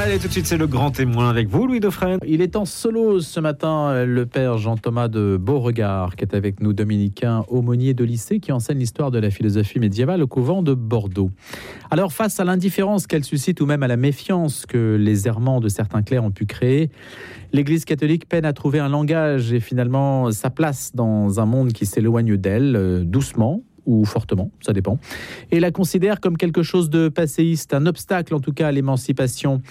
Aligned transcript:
Allez, 0.00 0.20
tout 0.20 0.28
de 0.28 0.32
suite, 0.32 0.46
c'est 0.46 0.56
le 0.56 0.68
grand 0.68 0.92
témoin 0.92 1.28
avec 1.28 1.48
vous, 1.48 1.66
Louis 1.66 1.80
Dauphren. 1.80 2.20
Il 2.24 2.40
est 2.40 2.54
en 2.54 2.64
solo 2.64 3.18
ce 3.18 3.40
matin, 3.40 4.04
le 4.04 4.26
père 4.26 4.56
Jean-Thomas 4.56 5.08
de 5.08 5.36
Beauregard, 5.36 6.14
qui 6.14 6.22
est 6.22 6.36
avec 6.36 6.60
nous, 6.60 6.72
dominicain, 6.72 7.44
aumônier 7.48 7.94
de 7.94 8.04
lycée, 8.04 8.38
qui 8.38 8.52
enseigne 8.52 8.78
l'histoire 8.78 9.10
de 9.10 9.18
la 9.18 9.30
philosophie 9.30 9.80
médiévale 9.80 10.22
au 10.22 10.28
couvent 10.28 10.62
de 10.62 10.72
Bordeaux. 10.72 11.32
Alors, 11.90 12.12
face 12.12 12.38
à 12.38 12.44
l'indifférence 12.44 13.08
qu'elle 13.08 13.24
suscite 13.24 13.60
ou 13.60 13.66
même 13.66 13.82
à 13.82 13.88
la 13.88 13.96
méfiance 13.96 14.66
que 14.66 14.94
les 14.94 15.26
errements 15.26 15.58
de 15.58 15.68
certains 15.68 16.02
clercs 16.02 16.22
ont 16.22 16.30
pu 16.30 16.46
créer, 16.46 16.90
l'Église 17.52 17.84
catholique 17.84 18.28
peine 18.28 18.44
à 18.44 18.52
trouver 18.52 18.78
un 18.78 18.88
langage 18.88 19.52
et 19.52 19.58
finalement 19.58 20.30
sa 20.30 20.50
place 20.50 20.92
dans 20.94 21.40
un 21.40 21.44
monde 21.44 21.72
qui 21.72 21.86
s'éloigne 21.86 22.36
d'elle, 22.36 22.76
euh, 22.76 23.02
doucement, 23.02 23.64
ou 23.88 24.04
fortement, 24.04 24.50
ça 24.60 24.74
dépend, 24.74 24.98
et 25.50 25.60
la 25.60 25.70
considère 25.70 26.20
comme 26.20 26.36
quelque 26.36 26.62
chose 26.62 26.90
de 26.90 27.08
passéiste, 27.08 27.72
un 27.72 27.86
obstacle 27.86 28.34
en 28.34 28.40
tout 28.40 28.52
cas 28.52 28.68
à 28.68 28.72
l'émancipation. 28.72 29.62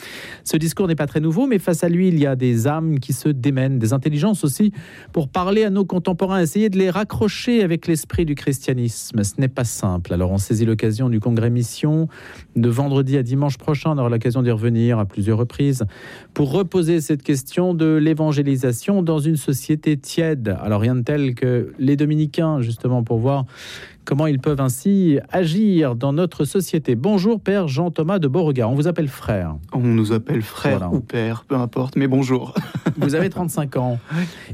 Ce 0.43 0.57
discours 0.57 0.87
n'est 0.87 0.95
pas 0.95 1.05
très 1.05 1.19
nouveau, 1.19 1.45
mais 1.45 1.59
face 1.59 1.83
à 1.83 1.89
lui, 1.89 2.07
il 2.07 2.17
y 2.19 2.25
a 2.25 2.35
des 2.35 2.65
âmes 2.65 2.99
qui 2.99 3.13
se 3.13 3.29
démènent, 3.29 3.77
des 3.77 3.93
intelligences 3.93 4.43
aussi, 4.43 4.73
pour 5.13 5.29
parler 5.29 5.63
à 5.63 5.69
nos 5.69 5.85
contemporains, 5.85 6.41
essayer 6.41 6.69
de 6.69 6.79
les 6.79 6.89
raccrocher 6.89 7.61
avec 7.61 7.85
l'esprit 7.85 8.25
du 8.25 8.33
christianisme. 8.33 9.23
Ce 9.23 9.33
n'est 9.37 9.47
pas 9.47 9.63
simple. 9.63 10.13
Alors 10.13 10.31
on 10.31 10.39
saisit 10.39 10.65
l'occasion 10.65 11.09
du 11.09 11.19
congrès 11.19 11.51
Mission 11.51 12.07
de 12.55 12.69
vendredi 12.69 13.17
à 13.17 13.23
dimanche 13.23 13.57
prochain, 13.57 13.91
on 13.91 13.99
aura 13.99 14.09
l'occasion 14.09 14.41
d'y 14.41 14.51
revenir 14.51 14.97
à 14.97 15.05
plusieurs 15.05 15.37
reprises, 15.37 15.85
pour 16.33 16.51
reposer 16.51 17.01
cette 17.01 17.21
question 17.21 17.75
de 17.75 17.95
l'évangélisation 17.95 19.03
dans 19.03 19.19
une 19.19 19.37
société 19.37 19.95
tiède. 19.95 20.57
Alors 20.59 20.81
rien 20.81 20.95
de 20.95 21.01
tel 21.01 21.35
que 21.35 21.71
les 21.77 21.95
dominicains, 21.95 22.61
justement, 22.61 23.03
pour 23.03 23.19
voir 23.19 23.45
comment 24.07 24.25
ils 24.25 24.39
peuvent 24.39 24.61
ainsi 24.61 25.19
agir 25.33 25.95
dans 25.95 26.13
notre 26.13 26.45
société. 26.45 26.95
Bonjour 26.95 27.41
Père 27.41 27.67
Jean-Thomas 27.67 28.19
de 28.19 28.29
Beauregard, 28.29 28.71
on 28.71 28.73
vous 28.73 28.87
appelle 28.87 29.09
frère. 29.09 29.57
On 29.73 29.81
nous 29.81 30.13
appelle 30.13 30.41
frère 30.41 30.93
ou 30.93 31.01
père, 31.01 31.43
peu 31.45 31.55
importe, 31.55 31.97
mais 31.97 32.07
bonjour. 32.07 32.53
Vous 32.97 33.15
avez 33.15 33.29
35 33.29 33.75
ans. 33.75 33.99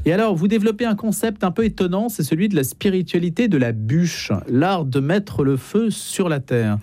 Et 0.04 0.12
alors, 0.12 0.34
vous 0.34 0.48
développez 0.48 0.84
un 0.84 0.96
concept 0.96 1.44
un 1.44 1.50
peu 1.50 1.64
étonnant, 1.64 2.10
c'est 2.10 2.24
celui 2.24 2.48
de 2.50 2.56
la 2.56 2.64
spiritualité 2.64 3.48
de 3.48 3.56
la 3.56 3.72
bûche, 3.72 4.32
l'art 4.48 4.84
de 4.84 5.00
mettre 5.00 5.44
le 5.44 5.56
feu 5.56 5.88
sur 5.88 6.28
la 6.28 6.40
terre. 6.40 6.76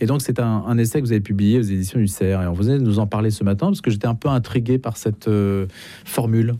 Et 0.00 0.06
donc, 0.06 0.22
c'est 0.22 0.40
un, 0.40 0.78
essai 0.78 1.00
que 1.00 1.06
vous 1.06 1.12
avez 1.12 1.20
publié 1.20 1.58
aux 1.58 1.62
éditions 1.62 1.98
du 1.98 2.08
CERF. 2.08 2.44
Et 2.44 2.46
on 2.46 2.52
vous 2.52 2.70
allez 2.70 2.78
nous 2.78 2.98
en 2.98 3.06
parler 3.06 3.30
ce 3.30 3.44
matin, 3.44 3.66
parce 3.66 3.82
que 3.82 3.90
j'étais 3.90 4.06
un 4.06 4.14
peu 4.14 4.28
intrigué 4.28 4.78
par 4.78 4.96
cette 4.96 5.28
euh, 5.28 5.66
formule. 6.06 6.54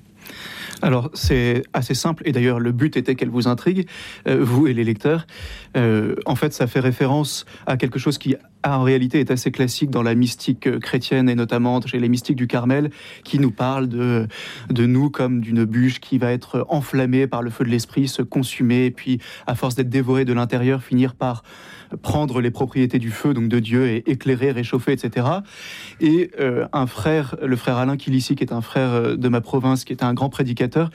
Alors 0.82 1.10
c'est 1.14 1.62
assez 1.72 1.94
simple 1.94 2.22
et 2.26 2.32
d'ailleurs 2.32 2.60
le 2.60 2.72
but 2.72 2.96
était 2.96 3.14
qu'elle 3.14 3.30
vous 3.30 3.48
intrigue, 3.48 3.88
euh, 4.28 4.38
vous 4.42 4.66
et 4.66 4.74
les 4.74 4.84
lecteurs. 4.84 5.26
Euh, 5.76 6.16
en 6.26 6.34
fait, 6.34 6.52
ça 6.52 6.66
fait 6.66 6.80
référence 6.80 7.46
à 7.66 7.76
quelque 7.76 7.98
chose 7.98 8.18
qui 8.18 8.36
en 8.64 8.82
réalité 8.82 9.20
est 9.20 9.30
assez 9.30 9.50
classique 9.50 9.90
dans 9.90 10.02
la 10.02 10.14
mystique 10.14 10.66
euh, 10.66 10.78
chrétienne 10.78 11.28
et 11.28 11.34
notamment 11.34 11.80
chez 11.80 11.98
les 11.98 12.08
mystiques 12.08 12.36
du 12.36 12.46
Carmel 12.46 12.90
qui 13.24 13.38
nous 13.38 13.50
parlent 13.50 13.88
de, 13.88 14.26
nous 14.70 15.10
comme 15.10 15.40
d'une 15.40 15.64
bûche 15.64 16.00
qui 16.00 16.18
va 16.18 16.32
être 16.32 16.66
enflammée 16.68 17.26
par 17.26 17.42
le 17.42 17.50
feu 17.50 17.64
de 17.64 17.70
l'esprit, 17.70 18.08
se 18.08 18.22
consumer 18.22 18.86
et 18.86 18.90
puis 18.90 19.20
à 19.46 19.54
force 19.54 19.74
d'être 19.74 19.88
dévorée 19.88 20.24
de 20.24 20.32
l'intérieur 20.32 20.82
finir 20.82 21.14
par 21.14 21.42
prendre 22.00 22.40
les 22.40 22.50
propriétés 22.50 22.98
du 22.98 23.10
feu, 23.10 23.34
donc 23.34 23.48
de 23.48 23.58
Dieu, 23.58 23.86
et 23.86 24.10
éclairer, 24.10 24.50
réchauffer, 24.50 24.92
etc. 24.92 25.26
Et 26.00 26.30
euh, 26.40 26.66
un 26.72 26.86
frère, 26.86 27.36
le 27.42 27.54
frère 27.56 27.76
Alain 27.76 27.98
Kilissi, 27.98 28.34
qui 28.34 28.44
est 28.44 28.52
un 28.52 28.62
frère 28.62 28.92
euh, 28.92 29.16
de 29.16 29.28
ma 29.28 29.42
province, 29.42 29.84
qui 29.84 29.92
était 29.92 30.04
un 30.04 30.14
grand 30.14 30.30
prédicateur, 30.30 30.90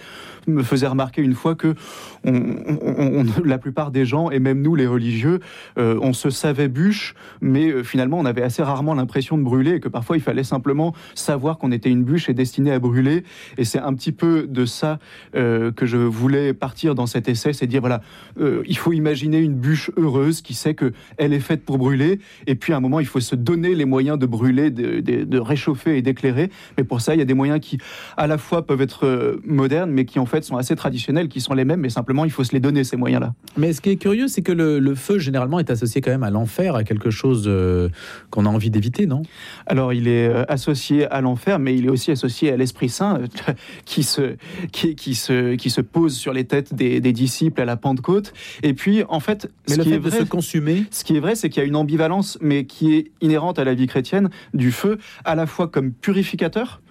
me 0.47 0.63
faisait 0.63 0.87
remarquer 0.87 1.21
une 1.21 1.35
fois 1.35 1.55
que 1.55 1.75
la 3.45 3.57
plupart 3.57 3.91
des 3.91 4.05
gens, 4.05 4.31
et 4.31 4.39
même 4.39 4.61
nous 4.61 4.75
les 4.75 4.87
religieux, 4.87 5.39
on 5.77 6.13
se 6.13 6.29
savait 6.29 6.67
bûche, 6.67 7.15
mais 7.41 7.56
finalement 7.83 8.19
on 8.19 8.25
avait 8.25 8.41
assez 8.41 8.63
rarement 8.63 8.93
l'impression 8.93 9.37
de 9.37 9.43
brûler, 9.43 9.75
et 9.75 9.79
que 9.79 9.89
parfois 9.89 10.17
il 10.17 10.21
fallait 10.21 10.43
simplement 10.43 10.93
savoir 11.15 11.57
qu'on 11.57 11.71
était 11.71 11.89
une 11.89 12.03
bûche 12.03 12.29
et 12.29 12.33
destinée 12.33 12.71
à 12.71 12.79
brûler. 12.79 13.23
Et 13.57 13.65
c'est 13.65 13.79
un 13.79 13.93
petit 13.93 14.11
peu 14.11 14.47
de 14.47 14.65
ça 14.65 14.99
que 15.33 15.85
je 15.85 15.97
voulais 15.97 16.53
partir 16.53 16.95
dans 16.95 17.05
cet 17.05 17.29
essai, 17.29 17.53
c'est 17.53 17.67
dire 17.67 17.81
voilà, 17.81 18.01
il 18.39 18.77
faut 18.77 18.93
imaginer 18.93 19.39
une 19.39 19.55
bûche 19.55 19.91
heureuse 19.97 20.41
qui 20.41 20.53
sait 20.53 20.73
que 20.73 20.93
elle 21.17 21.33
est 21.33 21.39
faite 21.39 21.63
pour 21.63 21.77
brûler. 21.77 22.19
Et 22.45 22.55
puis 22.55 22.73
à 22.73 22.77
un 22.77 22.79
moment, 22.79 22.99
il 22.99 23.05
faut 23.05 23.19
se 23.19 23.35
donner 23.35 23.75
les 23.75 23.85
moyens 23.85 24.19
de 24.19 24.25
brûler, 24.25 24.71
de, 24.71 25.39
réchauffer 25.39 25.97
et 25.97 26.01
d'éclairer. 26.01 26.49
Mais 26.77 26.83
pour 26.83 27.01
ça, 27.01 27.15
il 27.15 27.19
y 27.19 27.21
a 27.21 27.25
des 27.25 27.33
moyens 27.33 27.59
qui, 27.59 27.77
à 28.17 28.27
la 28.27 28.37
fois, 28.37 28.65
peuvent 28.65 28.81
être 28.81 29.05
euh, 29.05 29.41
modernes, 29.45 29.91
mais 29.91 30.05
qui 30.05 30.19
en 30.19 30.25
fait 30.25 30.43
sont 30.43 30.57
assez 30.57 30.75
traditionnels, 30.75 31.27
qui 31.27 31.41
sont 31.41 31.53
les 31.53 31.65
mêmes. 31.65 31.81
Mais 31.81 31.89
simplement, 31.89 32.25
il 32.25 32.31
faut 32.31 32.43
se 32.43 32.53
les 32.53 32.59
donner 32.59 32.83
ces 32.83 32.97
moyens-là. 32.97 33.33
Mais 33.55 33.73
ce 33.73 33.81
qui 33.81 33.89
est 33.89 33.97
curieux, 33.97 34.27
c'est 34.27 34.41
que 34.41 34.51
le, 34.51 34.95
feu 34.95 35.19
généralement 35.19 35.59
est 35.59 35.69
associé 35.69 36.01
quand 36.01 36.11
même 36.11 36.23
à 36.23 36.31
l'enfer, 36.31 36.75
à 36.75 36.83
quelque 36.83 37.09
chose 37.09 37.46
euh, 37.47 37.89
qu'on 38.29 38.45
a 38.45 38.49
envie 38.49 38.69
d'éviter, 38.69 39.05
non? 39.05 39.21
Alors, 39.65 39.93
il 39.93 40.07
est 40.07 40.27
euh, 40.27 40.43
associé 40.47 41.05
à 41.07 41.21
l'enfer, 41.21 41.59
mais 41.59 41.75
il 41.75 41.85
est 41.85 41.89
aussi 41.89 42.11
associé 42.11 42.51
à 42.51 42.57
l'Esprit 42.57 42.89
Saint, 42.89 43.21
qui 43.85 44.03
se 44.03 44.35
qui, 44.71 44.95
qui, 44.95 45.15
se 45.15 45.55
qui 45.55 45.69
se 45.69 45.81
pose 45.81 46.15
sur 46.15 46.33
les 46.33 46.45
têtes 46.45 46.73
des, 46.73 46.99
disciples 46.99 47.61
à 47.61 47.65
la 47.65 47.77
Pentecôte. 47.77 48.33
Et 48.63 48.73
puis, 48.73 49.03
en 49.09 49.19
fait, 49.19 49.49
mais 49.67 49.75
ce 49.75 49.77
le 49.79 49.83
qui 49.83 49.89
fait 49.91 49.95
est 49.95 49.99
de 49.99 50.09
se 50.09 50.23
consumer 50.23 50.85
ce 50.91 51.03
qui 51.03 51.15
est 51.15 51.19
vrai, 51.19 51.35
c'est 51.35 51.49
qu'il 51.49 51.61
y 51.61 51.65
a 51.65 51.67
une 51.67 51.75
ambivalence, 51.75 52.37
mais 52.41 52.65
qui 52.65 52.93
est 52.93 53.11
inhérente 53.21 53.59
à 53.59 53.63
la 53.63 53.73
vie 53.73 53.87
chrétienne, 53.87 54.29
du 54.53 54.71
feu, 54.71 54.97
à 55.25 55.35
la 55.35 55.45
fois 55.45 55.67
comme 55.67 55.91
purificateur, 55.91 56.81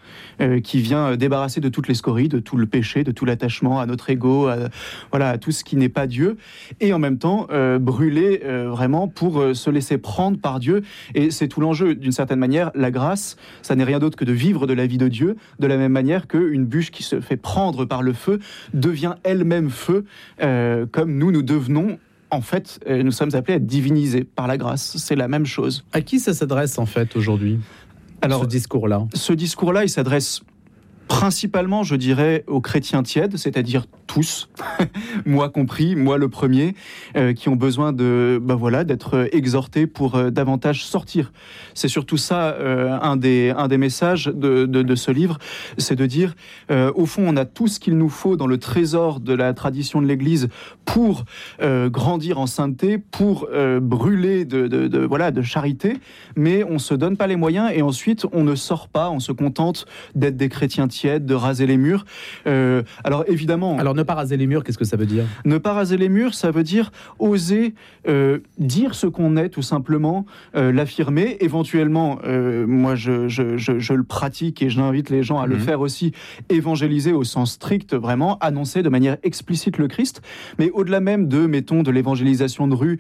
euh, 0.41 0.61
qui 0.61 0.81
vient 0.81 1.17
débarrasser 1.17 1.61
de 1.61 1.69
toutes 1.69 1.89
les 1.89 1.95
scories, 1.95 2.29
de 2.29 2.39
tout 2.39 2.57
le 2.57 2.67
péché, 2.67 3.05
de 3.05 3.13
tout 3.13 3.25
l'attachement 3.25 3.81
à 3.81 3.87
notre 3.87 4.11
ego, 4.11 4.49
à, 4.49 4.57
voilà, 5.11 5.31
à 5.31 5.39
tout 5.39 5.51
ce 5.51 5.65
qui 5.65 5.77
n'est 5.77 5.89
pas 5.89 6.07
Dieu, 6.07 6.37
et 6.81 6.93
en 6.93 6.99
même 6.99 7.19
temps 7.19 7.47
euh, 7.51 7.79
brûler 7.79 8.43
euh, 8.45 8.69
vraiment 8.69 9.09
pour 9.09 9.43
se 9.55 9.71
laisser 9.71 9.99
prendre 9.99 10.39
par 10.39 10.61
Dieu. 10.61 10.83
Et 11.15 11.31
c'est 11.31 11.49
tout 11.49 11.61
l'enjeu, 11.61 11.95
d'une 11.95 12.13
certaine 12.13 12.39
manière, 12.39 12.71
la 12.75 12.91
grâce, 12.91 13.37
ça 13.63 13.75
n'est 13.75 13.85
rien 13.85 13.99
d'autre 13.99 14.17
que 14.17 14.25
de 14.25 14.33
vivre 14.33 14.67
de 14.67 14.75
la 14.75 14.87
vie 14.87 14.99
de 14.99 15.09
Dieu, 15.09 15.37
de 15.59 15.67
la 15.67 15.77
même 15.77 15.93
manière 15.93 16.27
qu'une 16.27 16.65
bûche 16.65 16.91
qui 16.91 17.03
se 17.03 17.21
fait 17.21 17.37
prendre 17.37 17.85
par 17.85 18.03
le 18.03 18.13
feu 18.13 18.41
devient 18.75 19.15
elle-même 19.23 19.71
feu, 19.71 20.05
comme 20.39 21.17
nous, 21.19 21.33
nous 21.33 21.43
devenons 21.43 21.99
en 22.31 22.41
fait, 22.41 22.81
euh, 22.89 23.03
nous 23.03 23.13
sommes 23.13 23.35
appelés 23.35 23.55
à 23.55 23.57
être 23.57 23.67
divinisés 23.67 24.25
par 24.25 24.47
la 24.47 24.57
grâce. 24.57 24.97
C'est 24.97 25.17
la 25.17 25.29
même 25.29 25.47
chose. 25.47 25.85
À 25.93 26.01
qui 26.01 26.19
ça 26.19 26.35
s'adresse 26.35 26.79
en 26.79 26.87
fait 26.87 27.17
aujourd'hui? 27.17 27.59
Alors, 28.23 28.43
ce 28.43 28.47
discours-là. 28.47 29.07
Ce 29.15 29.33
discours-là, 29.33 29.85
il 29.85 29.89
s'adresse 29.89 30.43
principalement, 31.09 31.83
je 31.83 31.97
dirais, 31.97 32.45
aux 32.47 32.61
chrétiens 32.61 33.03
tièdes, 33.03 33.37
c'est-à-dire 33.37 33.87
tous, 34.07 34.49
moi 35.27 35.49
compris, 35.51 35.97
moi 35.97 36.19
le 36.19 36.29
premier, 36.29 36.75
euh, 37.17 37.33
qui 37.33 37.49
ont 37.49 37.57
besoin 37.57 37.93
de, 37.93 38.41
ben 38.43 38.55
voilà, 38.55 38.85
d'être 38.85 39.29
exhortés 39.33 39.87
pour 39.87 40.15
euh, 40.15 40.31
davantage 40.31 40.85
sortir. 40.85 41.33
C'est 41.75 41.89
surtout 41.89 42.17
ça 42.17 42.53
euh, 42.53 42.99
un 43.01 43.17
des 43.17 43.53
un 43.57 43.69
des 43.69 43.79
messages 43.79 44.27
de, 44.27 44.67
de, 44.67 44.83
de 44.83 44.95
ce 44.95 45.11
livre, 45.11 45.39
c'est 45.79 45.97
de 45.97 46.07
dire, 46.07 46.35
au 46.71 47.07
fond, 47.07 47.25
on 47.27 47.37
a 47.37 47.45
tout 47.45 47.69
ce 47.69 47.81
qu'il 47.81 47.97
nous 47.97 48.09
faut 48.09 48.37
dans 48.37 48.47
le 48.47 48.59
trésor 48.59 49.21
de 49.21 49.33
la 49.35 49.53
tradition 49.55 50.01
de 50.01 50.07
l'Église 50.07 50.49
pour 50.85 51.25
grandir 51.61 52.39
en 52.39 52.47
sainteté, 52.47 52.99
pour 52.99 53.49
brûler 53.81 54.45
de, 54.45 54.67
de, 54.67 55.05
voilà 55.05 55.31
de 55.31 55.43
charité, 55.43 55.99
mais 56.37 56.65
on 56.65 56.79
se 56.79 56.95
donne 56.95 57.17
pas 57.17 57.27
les 57.27 57.37
moyens 57.37 57.71
et 57.75 57.83
ensuite 57.83 58.27
on 58.33 58.45
ne 58.45 58.55
sort 58.55 58.89
pas, 58.89 59.11
on 59.11 59.21
se 59.21 59.33
contente 59.33 59.87
d'être 60.15 60.37
des 60.37 60.49
chrétiens 60.49 60.89
tièdes, 60.89 60.96
de 61.05 61.35
raser 61.35 61.67
les 61.67 61.77
murs. 61.77 62.05
alors 62.45 63.25
évidemment. 63.27 63.79
Alors 63.79 63.95
ne 63.95 64.03
pas 64.03 64.15
raser 64.15 64.37
les 64.37 64.47
murs, 64.47 64.65
qu'est-ce 64.65 64.79
que 64.79 64.85
ça 64.85 64.97
veut 64.97 65.07
dire? 65.07 65.25
Ne 65.45 65.59
pas 65.59 65.73
raser 65.73 65.97
les 65.97 66.09
murs, 66.09 66.35
ça 66.35 66.51
veut 66.51 66.63
dire 66.63 66.91
oser 67.19 67.75
euh, 68.09 68.39
dire 68.59 68.95
ce 68.95 69.07
qu'on 69.07 69.37
est, 69.37 69.49
tout 69.49 69.63
simplement, 69.63 70.27
euh, 70.55 70.73
l'affirmer. 70.73 71.37
Éventuellement, 71.41 72.19
euh, 72.25 72.67
moi, 72.67 72.95
je, 72.95 73.29
je, 73.29 73.93
le 73.93 74.05
pratique 74.05 74.63
et 74.63 74.71
j'invite 74.71 75.11
les 75.11 75.23
gens 75.23 75.41
à 75.41 75.47
le 75.47 75.57
mhm. 75.57 75.63
faire 75.63 75.81
aussi, 75.81 76.13
évangéliser 76.49 77.13
au 77.13 77.25
sens 77.25 77.53
strict, 77.53 77.95
vraiment, 77.95 78.39
annoncer 78.39 78.83
de 78.83 78.89
manière 78.89 79.17
explicite 79.23 79.79
le 79.79 79.89
Christ. 79.89 80.23
Mais 80.59 80.71
au-delà 80.71 81.01
même 81.01 81.29
de, 81.29 81.47
mettons, 81.47 81.83
de 81.83 81.91
l'évangélisation 81.91 82.69
de 82.69 82.75
rue, 82.75 82.99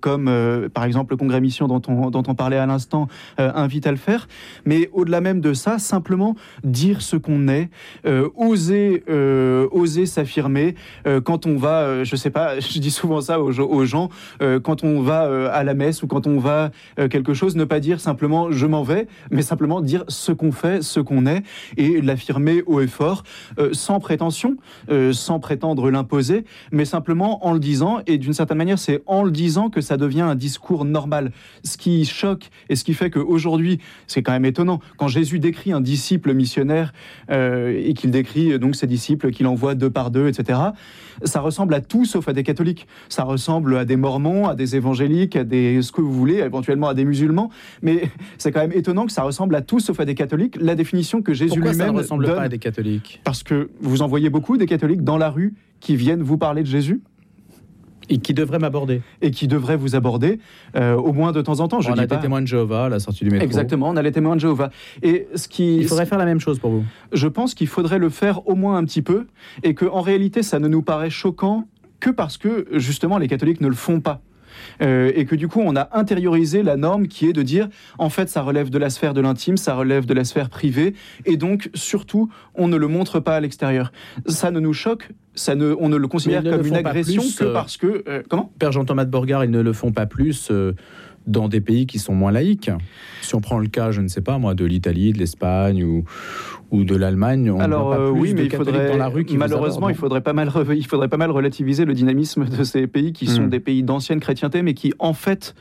comme 0.00 0.30
par 0.72 0.84
exemple 0.84 1.12
le 1.12 1.16
congrès 1.16 1.40
mission 1.40 1.68
dont 1.68 1.82
on, 1.88 2.10
dont 2.10 2.22
on 2.26 2.34
parlait 2.34 2.56
à 2.56 2.66
l'instant, 2.66 3.08
invite 3.38 3.86
à 3.86 3.90
le 3.90 3.96
faire. 3.96 4.28
Mais 4.64 4.90
au-delà 4.92 5.20
même 5.20 5.40
de 5.40 5.52
ça, 5.52 5.78
simplement 5.78 6.36
dire 6.64 7.02
ce 7.08 7.16
qu'on 7.16 7.48
est, 7.48 7.70
oser, 8.36 9.02
oser 9.72 10.06
s'affirmer 10.06 10.74
euh, 11.06 11.20
quand 11.20 11.46
on 11.46 11.56
va, 11.56 11.80
euh, 11.80 12.04
je 12.04 12.16
sais 12.16 12.30
pas, 12.30 12.60
je 12.60 12.78
dis 12.78 12.90
souvent 12.90 13.20
ça 13.20 13.40
aux, 13.40 13.84
gens, 13.84 14.08
euh, 14.42 14.60
quand 14.60 14.84
on 14.84 15.00
va 15.00 15.52
à 15.52 15.64
la 15.64 15.74
messe 15.74 16.02
ou 16.02 16.06
quand 16.06 16.26
on 16.26 16.38
va 16.38 16.70
quelque 17.10 17.34
chose, 17.34 17.56
ne 17.56 17.64
pas 17.64 17.80
dire 17.80 18.00
simplement 18.00 18.50
je 18.50 18.66
m'en 18.66 18.82
vais, 18.82 19.06
mais 19.30 19.42
simplement 19.42 19.80
dire 19.80 20.04
ce 20.08 20.32
qu'on 20.32 20.52
fait, 20.52 20.82
ce 20.82 21.00
qu'on 21.00 21.26
est, 21.26 21.42
et 21.76 22.00
l'affirmer 22.00 22.62
haut 22.66 22.80
et 22.80 22.86
fort, 22.86 23.22
sans 23.72 24.00
prétention, 24.00 24.56
sans 25.12 25.40
prétendre 25.40 25.90
l'imposer, 25.90 26.44
mais 26.72 26.84
simplement 26.84 27.46
en 27.46 27.52
le 27.52 27.60
disant, 27.60 28.00
et 28.06 28.18
d'une 28.18 28.32
certaine 28.32 28.58
manière, 28.58 28.78
c'est 28.78 29.02
en 29.06 29.22
le 29.22 29.30
disant 29.30 29.70
que 29.70 29.80
ça 29.80 29.96
devient 29.96 30.22
un 30.22 30.34
discours 30.34 30.84
normal. 30.84 31.32
Ce 31.64 31.76
qui 31.76 32.04
choque 32.04 32.50
et 32.68 32.76
ce 32.76 32.84
qui 32.84 32.94
fait 32.94 33.10
qu'aujourd'hui, 33.10 33.78
c'est 34.06 34.22
quand 34.22 34.32
même 34.32 34.44
étonnant, 34.44 34.80
quand 34.96 35.08
Jésus 35.08 35.38
décrit 35.38 35.72
un 35.72 35.80
disciple 35.80 36.34
missionnaire 36.34 36.92
et 37.30 37.94
qu'il 37.94 38.10
décrit 38.10 38.58
donc 38.58 38.76
ses 38.76 38.86
disciples 38.86 39.30
qu'il 39.30 39.46
envoie 39.46 39.74
deux 39.74 39.90
par 39.90 40.10
deux, 40.10 40.28
etc. 40.28 40.58
Ça 41.24 41.40
ressemble 41.40 41.74
à 41.74 41.80
tout 41.80 42.04
sauf 42.04 42.28
à 42.28 42.32
des 42.32 42.42
catholiques. 42.42 42.86
Ça 43.08 43.24
ressemble 43.24 43.76
à 43.76 43.84
des 43.84 43.96
mormons, 43.96 44.48
à 44.48 44.54
des 44.54 44.76
évangéliques, 44.76 45.36
à 45.36 45.44
des 45.44 45.82
ce 45.82 45.92
que 45.92 46.00
vous 46.00 46.12
voulez, 46.12 46.36
éventuellement 46.36 46.88
à 46.88 46.94
des 46.94 47.04
musulmans. 47.04 47.50
Mais 47.82 48.10
c'est 48.38 48.52
quand 48.52 48.60
même 48.60 48.72
étonnant 48.72 49.06
que 49.06 49.12
ça 49.12 49.22
ressemble 49.22 49.54
à 49.54 49.62
tout 49.62 49.80
sauf 49.80 49.98
à 50.00 50.04
des 50.04 50.14
catholiques. 50.14 50.56
La 50.60 50.74
définition 50.74 51.22
que 51.22 51.34
Jésus 51.34 51.58
lui-même 51.58 51.92
ne 51.92 51.98
ressemble 51.98 52.26
donne, 52.26 52.36
pas 52.36 52.42
à 52.42 52.48
des 52.48 52.58
catholiques? 52.58 53.20
parce 53.24 53.42
que 53.42 53.70
vous 53.80 54.02
en 54.02 54.06
voyez 54.06 54.30
beaucoup 54.30 54.56
des 54.56 54.66
catholiques 54.66 55.04
dans 55.04 55.18
la 55.18 55.30
rue 55.30 55.54
qui 55.80 55.96
viennent 55.96 56.22
vous 56.22 56.38
parler 56.38 56.62
de 56.62 56.68
Jésus? 56.68 57.00
Et 58.10 58.18
qui 58.18 58.32
devraient 58.34 58.58
m'aborder 58.58 59.02
et 59.20 59.30
qui 59.30 59.48
devraient 59.48 59.76
vous 59.76 59.94
aborder 59.94 60.38
euh, 60.76 60.94
au 60.94 61.12
moins 61.12 61.32
de 61.32 61.42
temps 61.42 61.60
en 61.60 61.68
temps. 61.68 61.80
Je 61.80 61.90
On 61.90 61.94
dis 61.94 62.00
a 62.00 62.06
pas- 62.06 62.16
des 62.16 62.22
témoins 62.22 62.40
de 62.40 62.46
Jéhovah 62.46 62.86
à 62.86 62.88
la 62.88 62.98
sortie 63.00 63.24
du 63.24 63.30
métro. 63.30 63.44
Exactement, 63.44 63.88
on 63.90 63.96
a 63.96 64.02
les 64.02 64.12
témoins 64.12 64.34
de 64.36 64.40
Jéhovah. 64.40 64.70
Et 65.02 65.26
ce 65.34 65.46
qui, 65.48 65.76
Il 65.76 65.86
faudrait 65.86 66.06
faire 66.06 66.18
la 66.18 66.24
même 66.24 66.40
chose 66.40 66.58
pour 66.58 66.70
vous. 66.70 66.84
je 67.12 67.28
pense 67.28 67.54
qu'il 67.54 67.66
faudrait 67.66 67.98
le 67.98 68.08
faire 68.08 68.46
au 68.48 68.54
moins 68.54 68.76
un 68.78 68.84
petit 68.84 69.02
peu, 69.02 69.26
et 69.62 69.74
que 69.74 69.84
en 69.84 70.00
réalité, 70.00 70.42
ça 70.42 70.58
ne 70.58 70.68
nous 70.68 70.82
paraît 70.82 71.10
choquant 71.10 71.66
que 72.00 72.10
parce 72.10 72.38
que 72.38 72.66
justement 72.74 73.18
les 73.18 73.28
catholiques 73.28 73.60
ne 73.60 73.68
le 73.68 73.74
font 73.74 74.00
pas. 74.00 74.20
Euh, 74.82 75.12
et 75.14 75.24
que 75.24 75.34
du 75.34 75.48
coup, 75.48 75.60
on 75.64 75.76
a 75.76 75.88
intériorisé 75.92 76.62
la 76.62 76.76
norme 76.76 77.08
qui 77.08 77.28
est 77.28 77.32
de 77.32 77.42
dire, 77.42 77.68
en 77.98 78.10
fait, 78.10 78.28
ça 78.28 78.42
relève 78.42 78.70
de 78.70 78.78
la 78.78 78.90
sphère 78.90 79.14
de 79.14 79.20
l'intime, 79.20 79.56
ça 79.56 79.74
relève 79.74 80.06
de 80.06 80.14
la 80.14 80.24
sphère 80.24 80.50
privée, 80.50 80.94
et 81.24 81.36
donc 81.36 81.70
surtout, 81.74 82.30
on 82.54 82.68
ne 82.68 82.76
le 82.76 82.88
montre 82.88 83.20
pas 83.20 83.36
à 83.36 83.40
l'extérieur. 83.40 83.92
Ça 84.26 84.50
ne 84.50 84.60
nous 84.60 84.72
choque, 84.72 85.10
ça 85.38 85.54
ne, 85.54 85.74
on 85.78 85.88
ne 85.88 85.96
le 85.96 86.08
considère 86.08 86.42
le 86.42 86.50
comme 86.50 86.66
une 86.66 86.76
agression 86.76 87.22
plus, 87.22 87.36
que 87.36 87.44
euh, 87.44 87.52
parce 87.52 87.76
que 87.76 88.04
euh, 88.08 88.22
comment? 88.28 88.52
Père 88.58 88.72
Jean-Thomas 88.72 89.04
de 89.04 89.10
Borgard, 89.10 89.44
ils 89.44 89.50
ne 89.50 89.60
le 89.60 89.72
font 89.72 89.92
pas 89.92 90.06
plus 90.06 90.48
euh, 90.50 90.74
dans 91.28 91.48
des 91.48 91.60
pays 91.60 91.86
qui 91.86 91.98
sont 91.98 92.14
moins 92.14 92.32
laïques. 92.32 92.70
Si 93.22 93.34
on 93.34 93.40
prend 93.40 93.58
le 93.58 93.68
cas, 93.68 93.90
je 93.90 94.00
ne 94.00 94.08
sais 94.08 94.22
pas 94.22 94.38
moi, 94.38 94.54
de 94.54 94.64
l'Italie, 94.64 95.12
de 95.12 95.18
l'Espagne 95.18 95.84
ou, 95.84 96.04
ou 96.70 96.84
de 96.84 96.96
l'Allemagne, 96.96 97.50
on 97.50 97.60
Alors 97.60 97.90
pas 97.90 97.98
euh, 97.98 98.12
plus 98.12 98.20
oui, 98.20 98.28
de 98.30 98.34
mais 98.34 98.44
il 98.44 98.48
catholiques 98.48 98.74
faudrait 98.74 98.90
dans 98.90 98.96
la 98.96 99.08
rue 99.08 99.24
qui 99.24 99.36
malheureusement, 99.36 99.88
il 99.88 99.94
faudrait 99.94 100.22
pas 100.22 100.32
mal 100.32 100.50
il 100.74 100.86
faudrait 100.86 101.08
pas 101.08 101.16
mal 101.16 101.30
relativiser 101.30 101.84
le 101.84 101.94
dynamisme 101.94 102.46
de 102.46 102.64
ces 102.64 102.86
pays 102.86 103.12
qui 103.12 103.26
sont 103.26 103.42
Mm. 103.42 103.50
des 103.50 103.60
pays 103.60 103.82
d'ancienne 103.82 104.20
chrétienté, 104.20 104.62
mais 104.62 104.74
qui 104.74 104.92
en 104.98 105.12
fait 105.12 105.54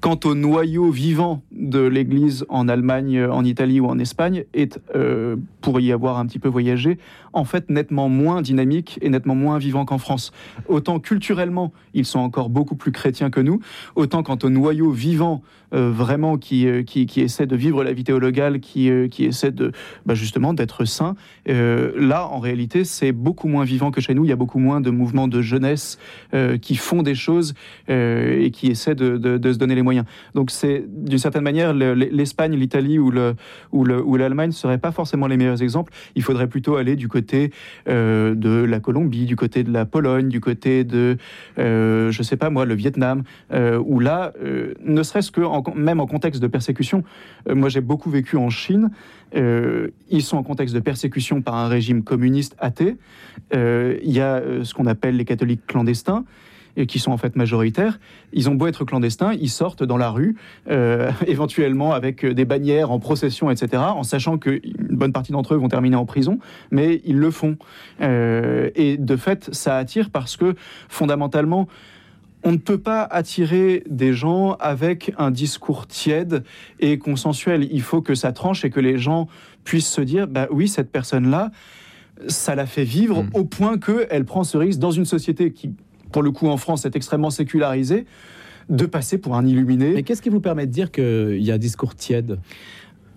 Quant 0.00 0.18
au 0.24 0.34
noyau 0.34 0.90
vivant 0.90 1.42
de 1.52 1.80
l'Église 1.80 2.44
en 2.48 2.68
Allemagne, 2.68 3.24
en 3.24 3.44
Italie 3.44 3.80
ou 3.80 3.86
en 3.86 3.98
Espagne, 3.98 4.44
est, 4.54 4.78
euh, 4.94 5.36
pour 5.60 5.80
y 5.80 5.90
avoir 5.90 6.18
un 6.18 6.26
petit 6.26 6.38
peu 6.38 6.48
voyagé, 6.48 6.98
en 7.32 7.44
fait 7.44 7.70
nettement 7.70 8.08
moins 8.08 8.42
dynamique 8.42 8.98
et 9.02 9.08
nettement 9.08 9.34
moins 9.34 9.58
vivant 9.58 9.84
qu'en 9.84 9.98
France. 9.98 10.32
Autant 10.68 11.00
culturellement, 11.00 11.72
ils 11.94 12.04
sont 12.04 12.18
encore 12.20 12.50
beaucoup 12.50 12.76
plus 12.76 12.92
chrétiens 12.92 13.30
que 13.30 13.40
nous, 13.40 13.60
autant 13.94 14.22
quant 14.22 14.38
au 14.42 14.50
noyau 14.50 14.90
vivant, 14.90 15.42
euh, 15.74 15.90
vraiment 15.90 16.38
qui, 16.38 16.66
euh, 16.68 16.82
qui, 16.84 17.06
essaie 17.20 17.46
de 17.46 17.56
vivre 17.56 17.82
la 17.82 17.92
vie 17.92 18.04
théologale, 18.04 18.60
qui, 18.60 18.90
qui 19.10 19.24
essaie 19.24 19.50
de, 19.50 19.72
bah, 20.04 20.14
justement 20.14 20.54
d'être 20.54 20.84
saint, 20.84 21.14
là, 21.46 22.26
en 22.26 22.38
réalité, 22.38 22.84
c'est 22.84 23.12
beaucoup 23.12 23.48
moins 23.48 23.64
vivant 23.64 23.90
que 23.90 24.00
chez 24.00 24.14
nous. 24.14 24.24
Il 24.24 24.28
y 24.28 24.32
a 24.32 24.36
beaucoup 24.36 24.58
moins 24.58 24.80
de 24.80 24.90
mouvements 24.90 25.28
de 25.28 25.40
jeunesse 25.42 25.98
qui 26.60 26.76
font 26.76 27.02
des 27.02 27.14
choses 27.14 27.54
et 27.88 28.50
qui 28.52 28.68
essaient 28.68 28.94
de, 28.94 29.16
de- 29.16 29.38
de 29.38 29.52
se 29.52 29.58
donner 29.58 29.74
les 29.74 29.82
moyens. 29.88 30.06
Donc, 30.34 30.50
c'est 30.50 30.84
d'une 30.86 31.18
certaine 31.26 31.42
manière, 31.50 31.72
le- 31.72 31.94
l'Espagne, 31.94 32.54
l'Italie 32.56 32.98
ou 32.98 33.10
le- 33.10 33.34
ou 33.72 33.84
le- 33.84 34.02
ou 34.02 34.16
l'Allemagne 34.16 34.50
ne 34.50 34.60
seraient 34.64 34.82
pas 34.86 34.92
forcément 34.92 35.26
les 35.26 35.36
meilleurs 35.36 35.62
exemples. 35.62 35.92
Il 36.16 36.22
faudrait 36.22 36.48
plutôt 36.48 36.76
aller 36.76 36.96
du 36.96 37.08
côté 37.08 37.50
euh, 37.88 38.34
de 38.34 38.64
la 38.64 38.80
Colombie, 38.80 39.26
du 39.26 39.36
côté 39.36 39.62
de 39.62 39.72
la 39.72 39.84
Pologne, 39.86 40.28
du 40.28 40.40
côté 40.40 40.84
de, 40.84 41.16
euh, 41.58 42.10
je 42.10 42.22
sais 42.22 42.36
pas 42.36 42.50
moi, 42.50 42.64
le 42.66 42.74
Vietnam, 42.74 43.22
euh, 43.52 43.78
où 43.90 44.00
là, 44.00 44.32
euh, 44.42 44.74
ne 44.84 45.02
serait-ce 45.02 45.30
que 45.30 45.40
même 45.76 46.00
en 46.00 46.06
contexte 46.06 46.42
de 46.42 46.48
persécution, 46.48 47.04
euh, 47.48 47.54
moi 47.54 47.68
j'ai 47.68 47.80
beaucoup 47.80 48.10
vécu 48.10 48.36
en 48.36 48.50
Chine. 48.50 48.90
Ils 49.34 50.22
sont 50.22 50.36
en 50.38 50.42
contexte 50.42 50.74
de 50.74 50.80
persécution 50.80 51.42
par 51.42 51.54
un 51.56 51.68
régime 51.68 52.02
communiste 52.02 52.56
athée. 52.58 52.96
Il 53.52 54.12
y 54.12 54.20
a 54.20 54.42
ce 54.62 54.72
qu'on 54.74 54.86
appelle 54.86 55.16
les 55.16 55.24
catholiques 55.24 55.66
clandestins 55.66 56.24
et 56.76 56.86
qui 56.86 56.98
sont 56.98 57.10
en 57.10 57.16
fait 57.16 57.36
majoritaires. 57.36 57.98
Ils 58.32 58.48
ont 58.50 58.54
beau 58.54 58.66
être 58.66 58.84
clandestins, 58.84 59.32
ils 59.32 59.50
sortent 59.50 59.82
dans 59.82 59.96
la 59.96 60.10
rue, 60.10 60.36
euh, 60.70 61.10
éventuellement 61.26 61.92
avec 61.92 62.24
euh, 62.24 62.34
des 62.34 62.44
bannières 62.44 62.90
en 62.90 62.98
procession, 62.98 63.50
etc., 63.50 63.82
en 63.86 64.02
sachant 64.02 64.38
qu'une 64.38 64.60
bonne 64.90 65.12
partie 65.12 65.32
d'entre 65.32 65.54
eux 65.54 65.56
vont 65.56 65.68
terminer 65.68 65.96
en 65.96 66.06
prison, 66.06 66.38
mais 66.70 67.00
ils 67.04 67.18
le 67.18 67.30
font. 67.30 67.56
Euh, 68.00 68.70
et 68.74 68.96
de 68.96 69.16
fait, 69.16 69.48
ça 69.52 69.76
attire 69.76 70.10
parce 70.10 70.36
que 70.36 70.54
fondamentalement, 70.88 71.68
on 72.44 72.52
ne 72.52 72.58
peut 72.58 72.78
pas 72.78 73.02
attirer 73.02 73.82
des 73.88 74.12
gens 74.12 74.52
avec 74.60 75.12
un 75.18 75.32
discours 75.32 75.86
tiède 75.88 76.44
et 76.78 76.98
consensuel. 76.98 77.66
Il 77.72 77.82
faut 77.82 78.02
que 78.02 78.14
ça 78.14 78.32
tranche 78.32 78.64
et 78.64 78.70
que 78.70 78.78
les 78.78 78.98
gens 78.98 79.26
puissent 79.64 79.90
se 79.90 80.00
dire, 80.00 80.28
bah 80.28 80.46
oui, 80.50 80.68
cette 80.68 80.92
personne-là, 80.92 81.50
ça 82.28 82.54
la 82.54 82.66
fait 82.66 82.84
vivre 82.84 83.24
Mm. 83.24 83.30
au 83.34 83.44
point 83.44 83.78
qu'elle 83.78 84.24
prend 84.24 84.44
ce 84.44 84.56
risque 84.56 84.78
dans 84.78 84.90
une 84.90 85.04
société 85.04 85.52
qui, 85.52 85.72
pour 86.12 86.22
le 86.22 86.30
coup, 86.30 86.48
en 86.48 86.56
France, 86.56 86.84
est 86.84 86.96
extrêmement 86.96 87.30
sécularisée, 87.30 88.06
de 88.68 88.86
passer 88.86 89.18
pour 89.18 89.36
un 89.36 89.46
illuminé. 89.46 89.92
Mais 89.94 90.02
qu'est-ce 90.02 90.22
qui 90.22 90.28
vous 90.28 90.40
permet 90.40 90.66
de 90.66 90.72
dire 90.72 90.90
qu'il 90.90 91.42
y 91.42 91.50
a 91.50 91.54
un 91.54 91.58
discours 91.58 91.94
tiède? 91.94 92.38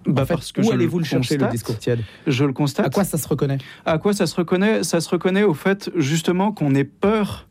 Bah, 0.06 0.22
En 0.22 0.26
fait, 0.26 0.34
parce 0.36 0.52
que 0.52 0.62
Où 0.62 0.72
allez-vous 0.72 1.00
le 1.00 1.06
chercher, 1.06 1.38
le 1.38 1.48
discours 1.48 1.78
tiède? 1.78 2.00
Je 2.28 2.46
le 2.46 2.54
constate. 2.54 2.86
À 2.86 2.90
quoi 2.90 3.04
ça 3.04 3.18
se 3.18 3.28
reconnaît? 3.28 3.58
À 3.86 3.98
quoi 3.98 4.14
ça 4.14 4.28
se 4.28 4.36
reconnaît? 4.36 4.84
Ça 4.84 5.02
se 5.02 5.10
reconnaît 5.10 5.44
au 5.44 5.54
fait 5.54 5.92
justement 5.96 6.52
qu'on 6.52 6.74
ait 6.76 6.84
peur, 6.84 7.48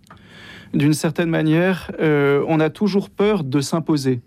d'une 0.75 0.95
certaine 0.95 1.31
manière, 1.31 1.91
euh, 2.01 2.45
on 2.49 2.61
a 2.61 2.71
toujours 2.71 3.11
peur 3.11 3.45
de 3.45 3.61
s'imposer. 3.61 4.21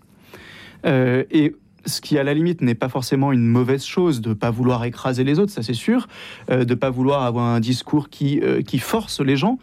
Euh, 0.84 1.24
et 1.30 1.54
ce 1.86 2.00
qui, 2.00 2.18
à 2.18 2.22
la 2.24 2.34
limite, 2.34 2.60
n'est 2.60 2.74
pas 2.74 2.88
forcément 2.88 3.32
une 3.32 3.46
mauvaise 3.46 3.84
chose 3.84 4.20
de 4.20 4.30
ne 4.30 4.34
pas 4.34 4.50
vouloir 4.50 4.84
écraser 4.84 5.24
les 5.24 5.38
autres, 5.38 5.52
ça 5.52 5.62
c'est 5.62 5.74
sûr, 5.74 6.08
euh, 6.50 6.64
de 6.64 6.74
ne 6.74 6.78
pas 6.78 6.90
vouloir 6.90 7.22
avoir 7.22 7.46
un 7.46 7.60
discours 7.60 8.08
qui, 8.08 8.40
euh, 8.40 8.62
qui 8.62 8.78
force 8.78 9.20
les 9.20 9.36
gens. 9.36 9.58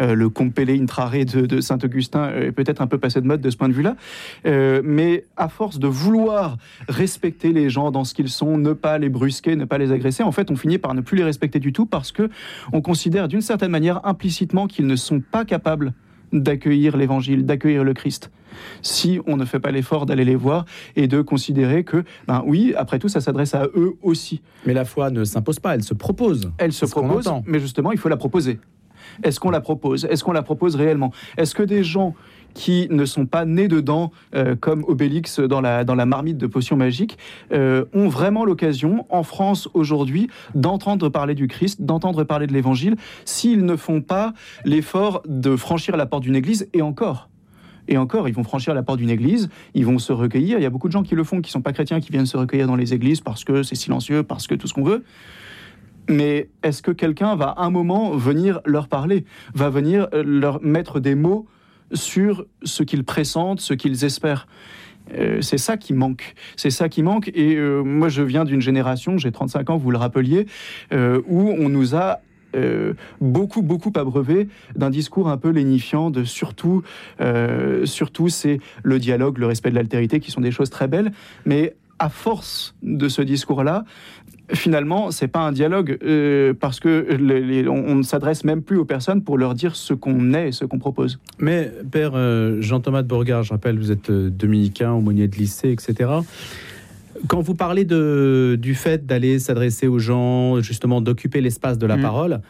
Euh, 0.00 0.14
le 0.14 0.28
compele 0.28 0.70
intrare 0.70 1.12
de, 1.12 1.46
de 1.46 1.60
Saint-Augustin 1.60 2.30
est 2.30 2.52
peut-être 2.52 2.80
un 2.80 2.86
peu 2.86 2.98
passé 2.98 3.20
de 3.20 3.26
mode 3.26 3.40
de 3.40 3.50
ce 3.50 3.56
point 3.56 3.68
de 3.68 3.74
vue-là. 3.74 3.96
Euh, 4.46 4.80
mais 4.84 5.24
à 5.36 5.48
force 5.48 5.78
de 5.78 5.88
vouloir 5.88 6.56
respecter 6.88 7.52
les 7.52 7.70
gens 7.70 7.90
dans 7.90 8.04
ce 8.04 8.14
qu'ils 8.14 8.28
sont, 8.28 8.58
ne 8.58 8.72
pas 8.72 8.98
les 8.98 9.08
brusquer, 9.08 9.56
ne 9.56 9.64
pas 9.64 9.78
les 9.78 9.92
agresser, 9.92 10.22
en 10.22 10.32
fait, 10.32 10.50
on 10.50 10.56
finit 10.56 10.78
par 10.78 10.94
ne 10.94 11.00
plus 11.00 11.16
les 11.16 11.24
respecter 11.24 11.58
du 11.58 11.72
tout 11.72 11.86
parce 11.86 12.12
que 12.12 12.28
on 12.72 12.80
considère 12.80 13.28
d'une 13.28 13.40
certaine 13.40 13.70
manière 13.70 14.06
implicitement 14.06 14.66
qu'ils 14.66 14.86
ne 14.86 14.96
sont 14.96 15.20
pas 15.20 15.44
capables 15.44 15.92
d'accueillir 16.32 16.96
l'évangile, 16.96 17.44
d'accueillir 17.44 17.84
le 17.84 17.94
Christ. 17.94 18.30
Si 18.82 19.20
on 19.26 19.36
ne 19.36 19.44
fait 19.44 19.60
pas 19.60 19.70
l'effort 19.70 20.06
d'aller 20.06 20.24
les 20.24 20.34
voir 20.34 20.64
et 20.96 21.06
de 21.06 21.22
considérer 21.22 21.84
que, 21.84 22.04
ben 22.26 22.42
oui, 22.46 22.74
après 22.76 22.98
tout, 22.98 23.08
ça 23.08 23.20
s'adresse 23.20 23.54
à 23.54 23.66
eux 23.74 23.94
aussi. 24.02 24.42
Mais 24.66 24.74
la 24.74 24.84
foi 24.84 25.10
ne 25.10 25.24
s'impose 25.24 25.58
pas, 25.58 25.74
elle 25.74 25.82
se 25.82 25.94
propose. 25.94 26.50
Elle 26.58 26.72
se 26.72 26.86
propose, 26.86 27.30
mais 27.46 27.60
justement, 27.60 27.92
il 27.92 27.98
faut 27.98 28.08
la 28.08 28.16
proposer. 28.16 28.58
Est-ce 29.22 29.40
qu'on 29.40 29.50
la 29.50 29.60
propose? 29.60 30.04
Est-ce 30.04 30.24
qu'on 30.24 30.32
la 30.32 30.42
propose 30.42 30.76
réellement? 30.76 31.12
Est-ce 31.36 31.54
que 31.54 31.62
des 31.62 31.84
gens 31.84 32.14
qui 32.54 32.86
ne 32.90 33.04
sont 33.04 33.26
pas 33.26 33.44
nés 33.44 33.68
dedans, 33.68 34.12
euh, 34.34 34.56
comme 34.56 34.84
Obélix 34.84 35.40
dans 35.40 35.60
la, 35.60 35.84
dans 35.84 35.94
la 35.94 36.06
marmite 36.06 36.38
de 36.38 36.46
potions 36.46 36.76
magiques, 36.76 37.18
euh, 37.52 37.84
ont 37.94 38.08
vraiment 38.08 38.44
l'occasion, 38.44 39.06
en 39.10 39.22
France 39.22 39.68
aujourd'hui, 39.74 40.28
d'entendre 40.54 41.08
parler 41.08 41.34
du 41.34 41.48
Christ, 41.48 41.82
d'entendre 41.82 42.24
parler 42.24 42.46
de 42.46 42.52
l'Évangile, 42.52 42.96
s'ils 43.24 43.64
ne 43.64 43.76
font 43.76 44.02
pas 44.02 44.34
l'effort 44.64 45.22
de 45.26 45.56
franchir 45.56 45.96
la 45.96 46.06
porte 46.06 46.24
d'une 46.24 46.36
église, 46.36 46.68
et 46.72 46.82
encore? 46.82 47.28
Et 47.88 47.98
encore, 47.98 48.28
ils 48.28 48.34
vont 48.34 48.44
franchir 48.44 48.74
la 48.74 48.82
porte 48.82 48.98
d'une 48.98 49.10
église, 49.10 49.48
ils 49.74 49.84
vont 49.84 49.98
se 49.98 50.12
recueillir. 50.12 50.58
Il 50.58 50.62
y 50.62 50.66
a 50.66 50.70
beaucoup 50.70 50.86
de 50.86 50.92
gens 50.92 51.02
qui 51.02 51.16
le 51.16 51.24
font, 51.24 51.40
qui 51.40 51.50
sont 51.50 51.62
pas 51.62 51.72
chrétiens, 51.72 52.00
qui 52.00 52.12
viennent 52.12 52.26
se 52.26 52.36
recueillir 52.36 52.66
dans 52.66 52.76
les 52.76 52.94
églises 52.94 53.20
parce 53.20 53.44
que 53.44 53.62
c'est 53.64 53.74
silencieux, 53.74 54.22
parce 54.22 54.46
que 54.46 54.54
tout 54.54 54.68
ce 54.68 54.74
qu'on 54.74 54.84
veut. 54.84 55.04
Mais 56.08 56.48
est-ce 56.62 56.82
que 56.82 56.90
quelqu'un 56.90 57.36
va 57.36 57.54
un 57.58 57.70
moment 57.70 58.10
venir 58.10 58.60
leur 58.64 58.88
parler, 58.88 59.24
va 59.54 59.70
venir 59.70 60.08
euh, 60.12 60.22
leur 60.24 60.62
mettre 60.62 61.00
des 61.00 61.14
mots 61.14 61.46
sur 61.92 62.46
ce 62.62 62.82
qu'ils 62.82 63.04
pressentent, 63.04 63.60
ce 63.60 63.74
qu'ils 63.74 64.04
espèrent? 64.04 64.46
Euh, 65.14 65.40
c'est 65.40 65.58
ça 65.58 65.76
qui 65.76 65.92
manque. 65.92 66.34
C'est 66.56 66.70
ça 66.70 66.88
qui 66.88 67.02
manque. 67.02 67.30
Et 67.34 67.56
euh, 67.56 67.82
moi, 67.82 68.08
je 68.08 68.22
viens 68.22 68.44
d'une 68.44 68.60
génération, 68.60 69.18
j'ai 69.18 69.32
35 69.32 69.70
ans, 69.70 69.76
vous 69.76 69.90
le 69.90 69.98
rappeliez, 69.98 70.46
où 70.92 71.50
on 71.50 71.68
nous 71.68 71.94
a 71.94 72.20
beaucoup, 73.22 73.62
beaucoup 73.62 73.92
abreuvé 73.94 74.46
d'un 74.76 74.90
discours 74.90 75.30
un 75.30 75.38
peu 75.38 75.48
lénifiant 75.48 76.10
de 76.10 76.22
surtout, 76.22 76.82
surtout 77.84 78.28
c'est 78.28 78.60
le 78.82 78.98
dialogue, 78.98 79.38
le 79.38 79.46
respect 79.46 79.70
de 79.70 79.74
l'altérité, 79.74 80.20
qui 80.20 80.30
sont 80.30 80.42
des 80.42 80.50
choses 80.50 80.68
très 80.68 80.86
belles. 80.86 81.12
Mais 81.46 81.74
à 82.02 82.08
force 82.08 82.74
de 82.82 83.08
ce 83.08 83.22
discours-là, 83.22 83.84
finalement, 84.52 85.10
c'est 85.10 85.28
pas 85.28 85.40
un 85.40 85.52
dialogue 85.52 85.98
euh, 86.04 86.52
parce 86.58 86.80
que 86.80 87.06
les- 87.18 87.40
les- 87.40 87.68
on, 87.68 87.84
on 87.86 87.94
ne 87.96 88.02
s'adresse 88.02 88.44
même 88.44 88.62
plus 88.62 88.76
aux 88.76 88.84
personnes 88.84 89.22
pour 89.22 89.38
leur 89.38 89.54
dire 89.54 89.76
ce 89.76 89.94
qu'on 89.94 90.34
est 90.34 90.48
et 90.48 90.52
ce 90.52 90.64
qu'on 90.64 90.78
propose. 90.78 91.18
Mais 91.38 91.70
Père 91.90 92.12
euh, 92.14 92.60
Jean-Thomas 92.60 93.02
de 93.02 93.08
Bourgard, 93.08 93.42
je 93.44 93.52
rappelle, 93.52 93.78
vous 93.78 93.90
êtes 93.92 94.10
euh, 94.10 94.30
dominicain, 94.30 94.92
aumônier 94.92 95.28
de 95.28 95.36
lycée, 95.36 95.70
etc. 95.70 96.10
Quand 97.28 97.40
vous 97.40 97.54
parlez 97.54 97.84
de, 97.84 98.58
du 98.60 98.74
fait 98.74 99.06
d'aller 99.06 99.38
s'adresser 99.38 99.86
aux 99.86 99.98
gens, 100.00 100.60
justement 100.60 101.00
d'occuper 101.00 101.40
l'espace 101.40 101.78
de 101.78 101.86
la 101.86 101.96
Mhm. 101.96 102.02
parole, 102.02 102.40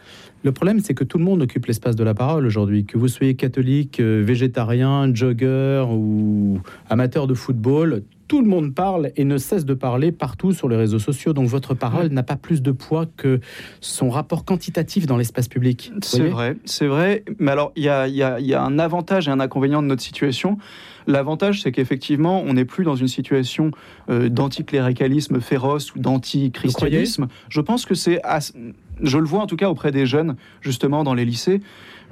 le 0.43 0.51
problème 0.51 0.79
c'est 0.79 0.93
que 0.93 1.03
tout 1.03 1.17
le 1.19 1.23
monde 1.23 1.41
occupe 1.43 1.67
l'espace 1.67 1.95
de 1.95 2.03
la 2.03 2.13
parole 2.13 2.45
aujourd'hui. 2.45 2.83
Que 2.85 2.97
vous 2.97 3.07
soyez 3.07 3.35
catholique, 3.35 4.01
végétarien, 4.01 5.13
jogger 5.13 5.85
ou 5.89 6.59
amateur 6.89 7.27
de 7.27 7.33
football, 7.33 8.01
tout 8.27 8.41
le 8.41 8.47
monde 8.47 8.73
parle 8.73 9.11
et 9.15 9.25
ne 9.25 9.37
cesse 9.37 9.65
de 9.65 9.73
parler 9.73 10.11
partout 10.11 10.51
sur 10.51 10.69
les 10.69 10.75
réseaux 10.75 10.99
sociaux. 10.99 11.33
Donc 11.33 11.47
votre 11.47 11.73
parole 11.73 12.07
n'a 12.07 12.23
pas 12.23 12.35
plus 12.35 12.61
de 12.61 12.71
poids 12.71 13.05
que 13.17 13.39
son 13.81 14.09
rapport 14.09 14.45
quantitatif 14.45 15.05
dans 15.05 15.17
l'espace 15.17 15.47
public. 15.47 15.91
C'est 16.01 16.27
vrai, 16.27 16.57
c'est 16.65 16.87
vrai. 16.87 17.23
Mais 17.39 17.51
alors, 17.51 17.71
il 17.75 17.83
y 17.83 17.89
a, 17.89 18.63
un 18.63 18.79
avantage 18.79 19.27
et 19.27 19.31
un 19.31 19.39
inconvénient 19.39 19.81
de 19.81 19.87
notre 19.87 20.01
situation. 20.01 20.57
L'avantage, 21.05 21.61
c'est 21.61 21.71
qu'effectivement, 21.71 22.41
on 22.41 22.53
n'est 22.53 22.65
plus 22.65 22.85
dans 22.85 22.95
une 22.95 23.09
situation 23.09 23.71
euh, 24.09 24.29
d'anticléricalisme 24.29 25.41
féroce 25.41 25.93
ou 25.95 25.99
d'antichristianisme. 25.99 27.27
Je 27.49 27.61
pense 27.61 27.85
que 27.85 27.93
c'est... 27.93 28.21
Je 29.01 29.17
le 29.17 29.25
vois 29.25 29.41
en 29.41 29.47
tout 29.47 29.55
cas 29.55 29.69
auprès 29.69 29.91
des 29.91 30.05
jeunes, 30.05 30.35
justement, 30.61 31.03
dans 31.03 31.15
les 31.15 31.25
lycées. 31.25 31.61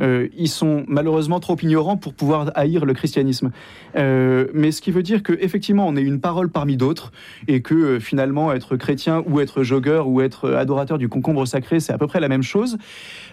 Euh, 0.01 0.27
ils 0.35 0.49
sont 0.49 0.83
malheureusement 0.87 1.39
trop 1.39 1.55
ignorants 1.61 1.97
pour 1.97 2.13
pouvoir 2.13 2.51
haïr 2.55 2.85
le 2.85 2.93
christianisme. 2.93 3.51
Euh, 3.95 4.47
mais 4.53 4.71
ce 4.71 4.81
qui 4.81 4.91
veut 4.91 5.03
dire 5.03 5.23
qu'effectivement, 5.23 5.87
on 5.87 5.95
est 5.95 6.01
une 6.01 6.19
parole 6.19 6.49
parmi 6.49 6.77
d'autres 6.77 7.11
et 7.47 7.61
que 7.61 7.75
euh, 7.75 7.99
finalement, 7.99 8.51
être 8.51 8.77
chrétien 8.77 9.23
ou 9.27 9.39
être 9.39 9.63
jogueur 9.63 10.07
ou 10.07 10.21
être 10.21 10.51
adorateur 10.53 10.97
du 10.97 11.09
concombre 11.09 11.45
sacré, 11.45 11.79
c'est 11.79 11.93
à 11.93 11.97
peu 11.97 12.07
près 12.07 12.19
la 12.19 12.29
même 12.29 12.43
chose. 12.43 12.77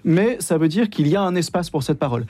Mais 0.05 0.37
ça 0.41 0.59
veut 0.59 0.69
dire 0.69 0.91
qu'il 0.91 1.09
y 1.09 1.17
a 1.17 1.23
un 1.23 1.35
espace 1.35 1.71
pour 1.71 1.83
cette 1.83 1.99
parole. 1.99 2.27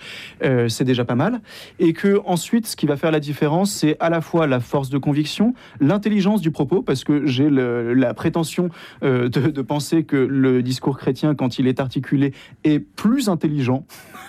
c'est 0.68 0.84
déjà 0.84 1.04
pas 1.04 1.14
mal. 1.14 1.40
Et 1.78 1.92
que 1.92 2.20
ensuite, 2.24 2.66
ce 2.66 2.76
qui 2.76 2.86
va 2.86 2.96
faire 2.96 3.10
la 3.10 3.20
différence, 3.20 3.70
c'est 3.70 3.96
à 4.00 4.10
la 4.10 4.20
fois 4.20 4.46
la 4.46 4.60
force 4.60 4.90
de 4.90 4.98
conviction, 4.98 5.54
l'intelligence 5.80 6.40
du 6.40 6.50
propos, 6.50 6.82
parce 6.82 7.04
que 7.04 7.26
j'ai 7.26 7.50
la 7.50 8.14
prétention 8.14 8.70
de, 9.02 9.28
de 9.28 9.62
penser 9.62 10.04
que 10.04 10.16
le 10.16 10.62
discours 10.62 10.98
chrétien, 10.98 11.34
quand 11.34 11.58
il 11.58 11.66
est 11.66 11.80
articulé, 11.80 12.32
est 12.64 12.78
plus 12.78 13.28
intelligent. 13.28 13.84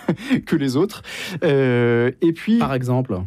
que 0.45 0.55
les 0.55 0.75
autres. 0.75 1.03
Euh, 1.43 2.11
et 2.21 2.33
puis, 2.33 2.57
par 2.57 2.73
exemple 2.73 3.19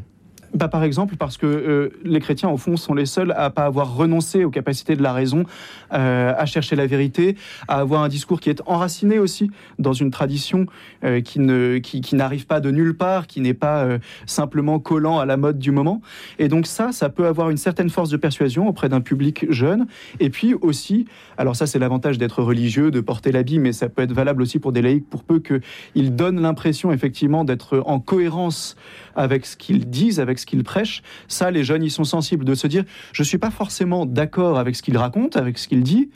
bah, 0.54 0.68
par 0.68 0.84
exemple, 0.84 1.16
parce 1.16 1.38
que 1.38 1.46
euh, 1.46 1.88
les 2.04 2.20
chrétiens, 2.20 2.50
au 2.50 2.58
fond, 2.58 2.76
sont 2.76 2.94
les 2.94 3.06
seuls 3.06 3.32
à 3.36 3.48
pas 3.50 3.64
avoir 3.64 3.94
renoncé 3.94 4.44
aux 4.44 4.50
capacités 4.50 4.96
de 4.96 5.02
la 5.02 5.12
raison, 5.12 5.44
euh, 5.92 6.34
à 6.36 6.44
chercher 6.44 6.76
la 6.76 6.86
vérité, 6.86 7.36
à 7.68 7.78
avoir 7.78 8.02
un 8.02 8.08
discours 8.08 8.38
qui 8.38 8.50
est 8.50 8.60
enraciné 8.66 9.18
aussi 9.18 9.50
dans 9.78 9.94
une 9.94 10.10
tradition 10.10 10.66
euh, 11.04 11.20
qui 11.22 11.40
ne 11.40 11.78
qui, 11.78 12.02
qui 12.02 12.16
n'arrive 12.16 12.46
pas 12.46 12.60
de 12.60 12.70
nulle 12.70 12.94
part, 12.96 13.26
qui 13.26 13.40
n'est 13.40 13.54
pas 13.54 13.86
simplement 14.26 14.78
collant 14.78 15.18
à 15.18 15.26
la 15.26 15.36
mode 15.36 15.58
du 15.58 15.70
moment. 15.70 16.02
Et 16.38 16.48
donc 16.48 16.66
ça, 16.66 16.92
ça 16.92 17.08
peut 17.08 17.26
avoir 17.26 17.50
une 17.50 17.56
certaine 17.56 17.88
force 17.88 18.10
de 18.10 18.16
persuasion 18.16 18.68
auprès 18.68 18.88
d'un 18.88 19.00
public 19.00 19.46
jeune. 19.50 19.86
Et 20.20 20.30
puis 20.30 20.54
aussi, 20.54 21.06
alors 21.38 21.56
ça, 21.56 21.66
c'est 21.66 21.78
l'avantage 21.78 22.18
d'être 22.18 22.42
religieux, 22.42 22.90
de 22.90 23.00
porter 23.00 23.32
l'habit, 23.32 23.58
mais 23.58 23.72
ça 23.72 23.88
peut 23.88 24.02
être 24.02 24.12
valable 24.12 24.42
aussi 24.42 24.58
pour 24.58 24.72
des 24.72 24.82
laïcs, 24.82 25.08
pour 25.08 25.24
peu 25.24 25.40
qu'ils 25.40 26.14
donnent 26.14 26.40
l'impression 26.40 26.92
effectivement 26.92 27.44
d'être 27.44 27.82
en 27.86 28.00
cohérence 28.00 28.76
avec 29.16 29.46
ce 29.46 29.56
qu'ils 29.56 29.88
disent, 29.88 30.20
avec 30.20 30.38
ce 30.42 30.46
qu'ils 30.46 30.62
prêchent. 30.64 31.02
Ça, 31.28 31.50
les 31.50 31.64
jeunes, 31.64 31.82
ils 31.82 31.90
sont 31.90 32.04
sensibles 32.04 32.44
de 32.44 32.54
se 32.54 32.66
dire, 32.66 32.84
je 33.12 33.22
ne 33.22 33.26
suis 33.26 33.38
pas 33.38 33.50
forcément 33.50 34.06
d'accord 34.06 34.58
avec 34.58 34.76
ce 34.76 34.82
qu'il 34.82 34.96
raconte, 34.98 35.36
avec 35.36 35.58
ce 35.58 35.66
qu'il 35.66 35.82
dit, 35.82 36.10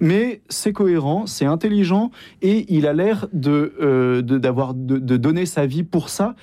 mais 0.00 0.40
c'est 0.48 0.72
cohérent, 0.72 1.26
c'est 1.26 1.44
intelligent 1.44 2.10
et 2.42 2.64
il 2.74 2.86
a 2.86 2.92
l'air 2.92 3.28
de, 3.32 3.74
euh, 3.80 4.22
de, 4.22 5.16
donner 5.16 5.46
sa 5.46 5.66
vie 5.66 5.82
pour 5.82 6.08
ça. 6.08 6.34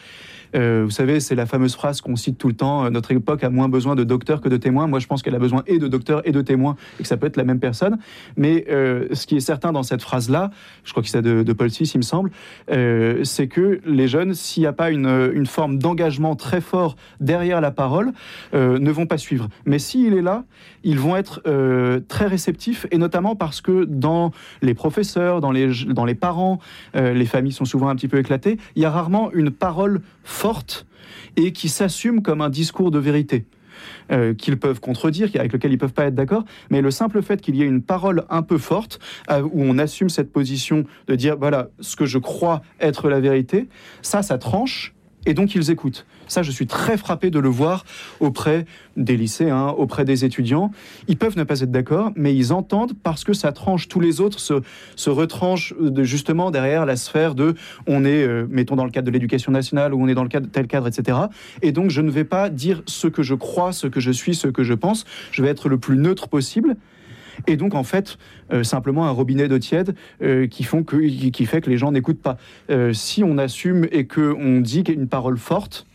Euh, 0.58 0.84
vous 0.86 0.92
savez, 0.92 1.20
c'est 1.20 1.36
la 1.36 1.46
fameuse 1.46 1.76
phrase 1.76 2.02
qu'on 2.02 2.16
cite 2.16 2.38
tout 2.38 2.48
le 2.48 2.56
temps 2.56 2.86
euh, 2.86 2.90
notre 2.90 3.12
époque 3.12 3.44
a 3.44 3.50
moins 3.50 3.70
besoin 3.70 3.96
de 3.96 4.04
docteurs 4.04 4.42
que 4.42 4.50
de 4.50 4.58
témoins. 4.58 4.88
Moi, 4.88 5.00
je 5.00 5.08
pense 5.08 5.22
qu'elle 5.22 5.36
a 5.36 5.40
besoin 5.40 5.64
et 5.68 5.78
de 5.78 5.88
docteurs 5.88 6.22
et 6.26 6.32
de 6.32 6.42
témoins, 6.42 6.76
et 7.00 7.04
que 7.04 7.08
ça 7.08 7.18
peut 7.18 7.28
être 7.28 7.38
la 7.38 7.44
même 7.44 7.60
personne. 7.60 7.98
Mais 8.36 8.66
euh, 8.70 9.08
ce 9.14 9.28
qui 9.28 9.36
est 9.36 9.42
certain 9.42 9.72
dans 9.72 9.84
cette 9.84 10.02
phrase-là, 10.02 10.52
je 10.84 10.92
crois 10.92 11.04
que 11.04 11.10
c'est 11.10 11.22
de, 11.22 11.44
de, 11.44 11.54
Paul 11.54 11.68
VI, 11.68 11.92
il 11.94 11.98
me 11.98 12.02
semble, 12.02 12.32
c'est 13.24 13.48
que 13.48 13.82
les 13.86 14.08
jeunes, 14.08 14.34
s'il 14.34 14.62
n'y 14.62 14.68
a 14.68 14.74
pas 14.74 14.92
une, 14.92 15.46
forme 15.46 15.78
d'engagement 15.78 16.36
très 16.36 16.62
fort 16.62 16.96
derrière 17.20 17.62
la 17.62 17.72
parole, 17.72 18.12
ne 18.54 18.92
vont 18.92 19.06
pas 19.06 19.18
suivre. 19.18 19.48
Mais 19.66 19.80
s'il 19.80 20.14
est 20.14 20.22
là, 20.22 20.44
ils 20.84 21.00
vont 21.00 21.16
être 21.16 21.42
très 22.08 22.28
réceptifs, 22.28 22.86
et 22.92 22.98
notamment 22.98 23.36
parce 23.36 23.62
que 23.62 23.86
dans 23.86 24.32
les 24.62 24.74
professeurs, 24.74 25.42
dans 25.42 25.52
les 25.52 26.16
parents, 26.16 26.60
les 26.94 27.26
familles 27.26 27.54
sont 27.54 27.66
souvent 27.66 27.90
un 27.90 27.96
petit 27.96 28.08
peu 28.08 28.20
éclatées, 28.20 28.58
il 28.76 28.82
y 28.82 28.86
a 28.86 28.92
rarement 28.92 29.32
une 29.32 29.52
parole 29.52 30.02
forte 30.28 30.86
et 31.36 31.52
qui 31.52 31.70
s'assume 31.70 32.22
comme 32.22 32.42
un 32.42 32.50
discours 32.50 32.92
de 32.92 33.00
vérité. 33.00 33.46
Euh, 34.12 34.34
qu'ils 34.34 34.58
peuvent 34.58 34.80
contredire, 34.80 35.30
avec 35.36 35.54
lequel 35.54 35.72
ils 35.72 35.78
peuvent 35.78 35.94
pas 35.94 36.06
être 36.06 36.16
d'accord, 36.16 36.46
mais 36.72 36.82
le 36.82 36.90
simple 36.90 37.22
fait 37.22 37.40
qu'il 37.42 37.56
y 37.56 37.62
ait 37.62 37.68
une 37.68 37.84
parole 37.84 38.26
un 38.30 38.42
peu 38.42 38.58
forte 38.58 39.00
euh, 39.30 39.42
où 39.44 39.62
on 39.62 39.78
assume 39.78 40.10
cette 40.10 40.32
position 40.32 40.86
de 41.08 41.16
dire 41.16 41.38
voilà 41.38 41.70
ce 41.80 41.96
que 41.96 42.06
je 42.06 42.18
crois 42.18 42.64
être 42.80 43.08
la 43.08 43.20
vérité, 43.20 43.68
ça, 44.02 44.24
ça 44.24 44.40
tranche 44.40 44.96
et 45.28 45.34
donc 45.34 45.54
ils 45.54 45.70
écoutent. 45.70 46.08
Ça, 46.28 46.44
je 46.44 46.52
suis 46.52 46.68
très 46.68 46.98
frappé 46.98 47.30
de 47.30 47.40
le 47.40 47.50
voir 47.50 47.86
auprès 48.20 48.66
des 48.98 49.16
lycéens, 49.16 49.68
auprès 49.68 50.06
des 50.06 50.26
étudiants. 50.26 50.72
Ils 51.08 51.18
peuvent 51.18 51.38
ne 51.38 51.44
pas 51.44 51.62
être 51.62 51.72
d'accord, 51.72 52.12
mais 52.16 52.36
ils 52.36 52.52
entendent 52.52 52.94
parce 53.02 53.24
que 53.24 53.34
ça 53.34 53.52
tranche. 53.52 53.88
Tous 53.88 54.00
les 54.00 54.22
autres 54.22 54.40
se, 54.40 54.62
se 54.96 55.10
retranchent 55.10 55.74
de, 55.80 56.04
justement 56.04 56.52
derrière 56.52 56.86
la 56.86 56.96
sphère 56.96 57.36
de 57.36 57.56
on 57.86 58.04
est, 58.04 58.24
euh, 58.24 58.46
mettons 58.50 58.76
dans 58.76 58.86
le 58.86 58.92
cadre 58.92 59.08
de 59.08 59.12
l'éducation 59.12 59.52
nationale, 59.52 59.94
ou 59.94 60.02
on 60.02 60.08
est 60.08 60.16
dans 60.16 60.24
le 60.24 60.30
cadre 60.30 60.48
tel 60.52 60.68
cadre, 60.68 60.88
etc. 60.88 61.18
Et 61.62 61.72
donc, 61.72 61.90
je 61.90 62.02
ne 62.02 62.12
vais 62.12 62.24
pas 62.24 62.50
dire 62.50 62.82
ce 62.86 63.08
que 63.08 63.24
je 63.24 63.36
crois, 63.36 63.72
ce 63.72 63.88
que 63.88 64.00
je 64.00 64.12
suis, 64.12 64.36
ce 64.36 64.48
que 64.48 64.64
je 64.64 64.74
pense. 64.74 65.06
Je 65.32 65.42
vais 65.42 65.50
être 65.50 65.70
le 65.70 65.78
plus 65.78 65.98
neutre 65.98 66.28
possible. 66.28 66.76
Et 67.46 67.56
donc, 67.56 67.76
en 67.76 67.84
fait, 67.84 68.18
euh, 68.52 68.64
simplement 68.64 69.06
un 69.06 69.12
robinet 69.12 69.48
d'eau 69.48 69.60
tiède 69.60 69.96
euh, 70.24 70.48
qui, 70.48 70.64
fait 70.64 71.62
que 71.62 71.70
les 71.70 71.78
gens 71.78 71.92
n'écoutent 71.92 72.22
pas. 72.22 72.38
si 72.94 73.24
on 73.24 73.38
assume 73.38 73.88
et 73.92 74.08
qu'on 74.08 74.60
dit 74.60 74.82
une 74.88 75.08
parole 75.08 75.38
forte, 75.38 75.86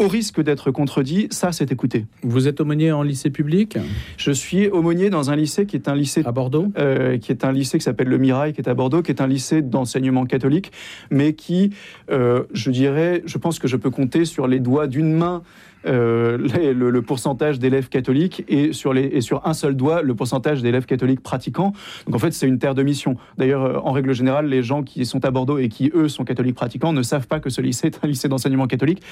au 0.00 0.08
risque 0.08 0.40
d'être 0.40 0.70
contredit, 0.70 1.28
ça 1.30 1.52
c'est 1.52 1.70
écouté. 1.72 2.06
Vous 2.22 2.48
êtes 2.48 2.60
aumônier 2.60 2.90
en 2.90 3.02
lycée 3.02 3.28
public? 3.28 3.76
Je 4.16 4.32
suis 4.32 4.68
aumônier 4.68 5.10
dans 5.10 5.30
un 5.30 5.36
lycée 5.36 5.66
qui 5.66 5.76
est 5.76 5.88
un 5.88 5.94
lycée 5.94 6.22
à 6.24 6.32
Bordeaux, 6.32 6.72
euh, 6.78 7.18
qui 7.18 7.32
est 7.32 7.44
un 7.44 7.52
lycée 7.52 7.76
qui 7.76 7.84
s'appelle 7.84 8.08
le 8.08 8.16
Mirail, 8.16 8.54
qui 8.54 8.62
est 8.62 8.68
à 8.68 8.72
Bordeaux, 8.72 9.02
qui 9.02 9.10
est 9.10 9.20
un 9.20 9.26
lycée 9.26 9.60
d'enseignement 9.60 10.24
catholique, 10.24 10.72
mais 11.10 11.34
qui, 11.34 11.74
euh, 12.10 12.44
je 12.54 12.70
dirais, 12.70 13.22
je 13.26 13.36
pense 13.36 13.58
que 13.58 13.68
je 13.68 13.76
peux 13.76 13.90
compter 13.90 14.24
sur 14.24 14.48
les 14.48 14.58
doigts 14.58 14.86
d'une 14.86 15.12
main 15.12 15.42
euh, 15.86 16.38
le, 16.74 17.02
pourcentage 17.02 17.58
d'élèves 17.58 17.88
catholiques 17.88 18.44
et 18.48 18.72
sur, 18.72 18.92
les, 18.92 19.04
et 19.04 19.20
sur 19.20 19.46
un 19.46 19.54
seul 19.54 19.74
doigt 19.74 20.02
le 20.02 20.14
pourcentage 20.14 20.62
d'élèves 20.62 20.86
catholiques 20.86 21.22
pratiquants. 21.22 21.72
Donc 22.06 22.14
en 22.14 22.18
fait, 22.18 22.32
c'est 22.32 22.46
une 22.46 22.58
terre 22.58 22.74
de 22.74 22.82
mission. 22.82 23.16
D'ailleurs, 23.38 23.64
euh, 23.64 23.78
en 23.82 23.92
règle 23.92 24.12
générale, 24.12 24.46
les 24.46 24.62
gens 24.62 24.82
qui 24.82 25.06
sont 25.06 25.24
à 25.24 25.30
Bordeaux 25.30 25.58
et 25.58 25.68
qui, 25.68 25.90
eux, 25.94 26.08
sont 26.08 26.24
catholiques 26.24 26.54
pratiquants 26.54 26.92
ne 26.92 27.02
savent 27.02 27.26
pas 27.26 27.40
que 27.40 27.50
ce 27.50 27.60
lycée 27.60 27.88
est 27.88 28.04
un 28.04 28.06
lycée 28.06 28.28
d'enseignement 28.28 28.66
catholique. 28.66 29.02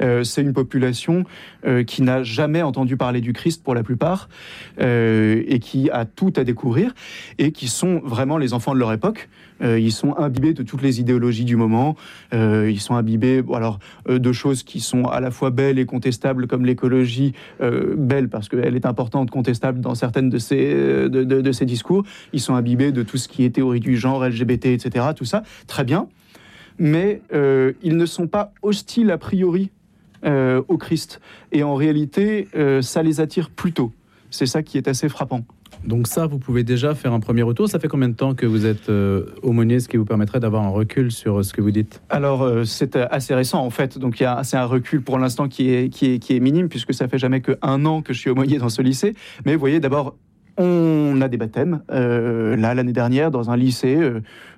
Euh, 0.00 0.24
c'est 0.24 0.42
une 0.42 0.52
population 0.52 1.24
qui 1.86 2.02
n'a 2.02 2.22
jamais 2.22 2.62
entendu 2.62 2.96
parler 2.96 3.20
du 3.20 3.32
Christ 3.32 3.62
pour 3.62 3.74
la 3.74 3.82
plupart 3.82 4.28
et 4.78 5.58
qui 5.60 5.90
a 5.90 6.04
tout 6.04 6.32
à 6.36 6.44
découvrir 6.44 6.94
et 7.38 7.52
qui 7.52 7.68
sont 7.68 8.00
vraiment 8.04 8.36
les 8.36 8.52
enfants 8.52 8.74
de 8.74 8.78
leur 8.78 8.92
époque. 8.92 9.28
Ils 9.60 9.92
sont 9.92 10.16
imbibés 10.18 10.52
de 10.52 10.62
toutes 10.62 10.82
les 10.82 11.00
idéologies 11.00 11.44
du 11.44 11.56
moment. 11.56 11.96
ils 12.32 12.80
sont 12.80 12.94
imbibés 12.94 13.42
alors, 13.52 13.78
de 14.08 14.32
choses 14.32 14.62
qui 14.62 14.80
sont 14.80 15.04
à 15.04 15.20
la 15.20 15.30
fois 15.30 15.50
belles 15.50 15.78
et 15.78 15.86
contestables 15.86 16.46
comme 16.46 16.64
l'écologie, 16.64 17.32
euh, 17.60 17.94
belle 17.96 18.28
parce 18.28 18.48
qu'elle 18.48 18.76
est 18.76 18.86
importante, 18.86 19.30
contestable 19.30 19.80
dans 19.80 19.94
certaines 19.94 20.30
de 20.30 20.38
ces, 20.38 20.72
euh, 20.74 21.08
de, 21.08 21.52
ces 21.52 21.66
discours. 21.66 22.04
Ils 22.32 22.40
sont 22.40 22.54
imbibés 22.54 22.92
de 22.92 23.02
tout 23.02 23.16
ce 23.16 23.28
qui 23.28 23.44
est 23.44 23.50
théorie 23.50 23.80
du 23.80 23.96
genre, 23.96 24.26
LGBT, 24.26 24.66
etc. 24.66 25.06
Tout 25.16 25.24
ça, 25.24 25.42
très 25.66 25.84
bien. 25.84 26.08
Mais 26.78 27.22
euh, 27.32 27.72
ils 27.82 27.96
ne 27.96 28.06
sont 28.06 28.26
pas 28.26 28.52
hostiles 28.62 29.10
a 29.10 29.18
priori 29.18 29.70
au 30.26 30.78
Christ. 30.78 31.20
Et 31.52 31.62
en 31.64 31.74
réalité, 31.74 32.48
ça 32.80 33.02
les 33.02 33.20
attire 33.20 33.50
plutôt. 33.50 33.92
C'est 34.30 34.46
ça 34.46 34.62
qui 34.62 34.78
est 34.78 34.88
assez 34.88 35.10
frappant. 35.10 35.44
Donc 35.86 36.06
ça, 36.06 36.26
vous 36.26 36.38
pouvez 36.38 36.64
déjà 36.64 36.94
faire 36.94 37.12
un 37.12 37.20
premier 37.20 37.42
retour. 37.42 37.68
Ça 37.68 37.78
fait 37.78 37.88
combien 37.88 38.08
de 38.08 38.14
temps 38.14 38.34
que 38.34 38.46
vous 38.46 38.66
êtes 38.66 38.88
euh, 38.88 39.26
aumônier, 39.42 39.80
ce 39.80 39.88
qui 39.88 39.96
vous 39.96 40.04
permettrait 40.04 40.40
d'avoir 40.40 40.62
un 40.62 40.70
recul 40.70 41.12
sur 41.12 41.38
euh, 41.38 41.42
ce 41.42 41.52
que 41.52 41.60
vous 41.60 41.70
dites? 41.70 42.02
Alors, 42.08 42.42
euh, 42.42 42.64
c'est 42.64 42.96
assez 42.96 43.34
récent 43.34 43.64
en 43.64 43.70
fait. 43.70 43.98
Donc 43.98 44.22
c'est 44.42 44.56
un 44.56 44.64
recul 44.64 45.02
pour 45.02 45.18
l'instant 45.18 45.48
qui 45.48 45.70
est, 45.70 45.88
qui, 45.90 46.12
est, 46.12 46.18
qui 46.18 46.36
est 46.36 46.40
minime, 46.40 46.68
puisque 46.68 46.94
ça 46.94 47.08
fait 47.08 47.18
jamais 47.18 47.40
que 47.40 47.58
un 47.62 47.84
an 47.84 48.02
que 48.02 48.12
je 48.12 48.18
suis 48.18 48.30
aumônier 48.30 48.58
dans 48.58 48.68
ce 48.68 48.82
lycée. 48.82 49.14
Mais 49.44 49.54
vous 49.54 49.60
voyez, 49.60 49.80
d'abord, 49.80 50.16
on 50.56 51.20
a 51.20 51.28
des 51.28 51.36
baptêmes. 51.36 51.82
Euh, 51.90 52.56
là, 52.56 52.74
l'année 52.74 52.92
dernière, 52.92 53.30
dans 53.30 53.50
un 53.50 53.56
lycée, 53.56 53.98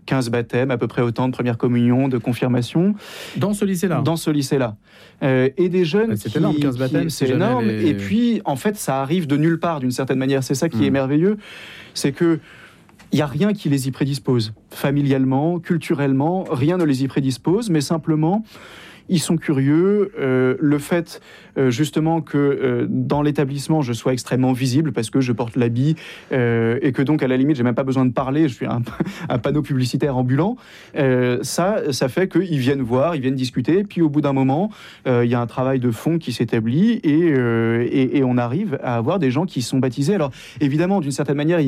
15 0.06 0.30
baptêmes, 0.30 0.70
à 0.70 0.78
peu 0.78 0.86
près 0.86 1.02
autant 1.02 1.28
de 1.28 1.32
première 1.32 1.58
communion, 1.58 2.08
de 2.08 2.18
confirmation. 2.18 2.94
Dans 3.36 3.54
ce 3.54 3.64
lycée-là 3.64 4.02
Dans 4.02 4.16
ce 4.16 4.30
lycée-là. 4.30 4.76
et 5.22 5.68
des 5.68 5.84
jeunes. 5.84 6.16
C'est 6.16 6.36
énorme, 6.36 6.56
15 6.56 6.78
baptêmes. 6.78 7.10
C'est 7.10 7.30
énorme. 7.30 7.70
Et 7.70 7.94
puis, 7.94 8.42
en 8.44 8.56
fait, 8.56 8.76
ça 8.76 9.00
arrive 9.00 9.26
de 9.26 9.36
nulle 9.36 9.58
part, 9.58 9.80
d'une 9.80 9.90
certaine 9.90 10.18
manière. 10.18 10.42
C'est 10.44 10.54
ça 10.54 10.68
qui 10.68 10.84
est 10.84 10.90
hmm. 10.90 10.94
merveilleux. 10.94 11.36
C'est 11.94 12.12
que. 12.12 12.40
Il 13.12 13.16
n'y 13.16 13.22
a 13.22 13.26
rien 13.26 13.52
qui 13.52 13.68
les 13.68 13.86
y 13.86 13.92
prédispose. 13.92 14.52
Familialement, 14.70 15.60
culturellement, 15.60 16.44
rien 16.50 16.76
ne 16.76 16.84
les 16.84 17.04
y 17.04 17.08
prédispose, 17.08 17.70
mais 17.70 17.80
simplement, 17.80 18.44
ils 19.08 19.20
sont 19.20 19.36
curieux. 19.36 20.12
le 20.16 20.78
fait 20.78 21.20
justement 21.68 22.20
que 22.20 22.86
dans 22.88 23.22
l'établissement 23.22 23.82
je 23.82 23.92
sois 23.92 24.12
extrêmement 24.12 24.52
visible 24.52 24.92
parce 24.92 25.10
que 25.10 25.20
je 25.20 25.32
porte 25.32 25.56
l'habit 25.56 25.96
et 26.30 26.92
que 26.92 27.02
donc 27.02 27.22
à 27.22 27.28
la 27.28 27.36
limite 27.36 27.56
j'ai 27.56 27.62
même 27.62 27.74
pas 27.74 27.84
besoin 27.84 28.04
de 28.04 28.12
parler, 28.12 28.48
je 28.48 28.54
suis 28.54 28.66
un, 28.66 28.82
panneau 29.38 29.62
publicitaire 29.62 30.16
ambulant. 30.16 30.56
ça, 31.42 31.92
ça 31.92 32.08
fait 32.08 32.28
qu'ils 32.28 32.58
viennent 32.58 32.82
voir, 32.82 33.16
ils 33.16 33.22
viennent 33.22 33.34
discuter. 33.34 33.84
Puis 33.84 34.02
au 34.02 34.08
bout 34.08 34.20
d'un 34.20 34.32
moment, 34.32 34.70
il 35.06 35.24
y 35.24 35.34
a 35.34 35.40
un 35.40 35.46
travail 35.46 35.80
de 35.80 35.90
fond 35.90 36.18
qui 36.18 36.32
s'établit 36.32 37.00
et, 37.02 38.22
on 38.24 38.38
arrive 38.38 38.78
à 38.82 38.96
avoir 38.96 39.18
des 39.18 39.30
gens 39.30 39.46
qui 39.46 39.62
sont 39.62 39.78
baptisés. 39.78 40.14
Alors 40.14 40.30
évidemment, 40.60 41.00
d'une 41.00 41.12
certaine 41.12 41.36
manière, 41.36 41.60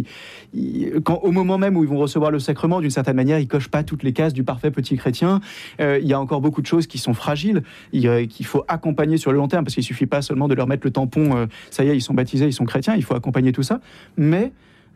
quand, 1.05 1.21
au 1.23 1.31
moment 1.31 1.59
même 1.59 1.77
où 1.77 1.85
ils 1.85 1.89
vont 1.89 1.99
recevoir 1.99 2.31
le 2.31 2.39
sacrement, 2.39 2.81
d'une 2.81 2.91
certaine 2.91 3.17
manière, 3.17 3.39
ils 3.39 3.49
cochent 3.49 3.69
pas 3.69 3.83
toutes 3.83 4.03
les 4.03 4.13
cases 4.13 4.33
du 4.33 4.45
parfait 4.45 4.71
petit 4.71 4.97
chrétien. 4.97 5.41
Euh, 5.81 5.99
il 6.01 6.09
y 6.09 6.13
a 6.13 6.21
encore 6.21 6.41
beaucoup 6.41 6.63
de 6.63 6.67
choses 6.67 6.87
qui 6.87 6.99
sont 6.99 7.15
fragiles, 7.29 7.63
qu'il 7.93 8.47
faut 8.47 8.65
accompagner 8.69 9.19
sur 9.19 9.33
le 9.33 9.37
long 9.37 9.49
terme, 9.49 9.65
parce 9.65 9.75
qu'il 9.75 9.85
suffit 9.85 10.07
pas 10.07 10.23
seulement 10.23 10.49
de 10.49 10.55
leur 10.55 10.67
mettre 10.67 10.87
le 10.87 10.91
tampon, 10.91 11.37
euh, 11.37 11.47
ça 11.71 11.85
y 11.85 11.91
est, 11.91 11.97
ils 11.97 12.01
sont 12.01 12.15
baptisés, 12.15 12.47
ils 12.47 12.55
sont 12.55 12.65
chrétiens, 12.65 12.95
il 12.97 13.05
faut 13.05 13.15
accompagner 13.15 13.53
tout 13.53 13.63
ça. 13.63 13.81
Mais 14.17 14.53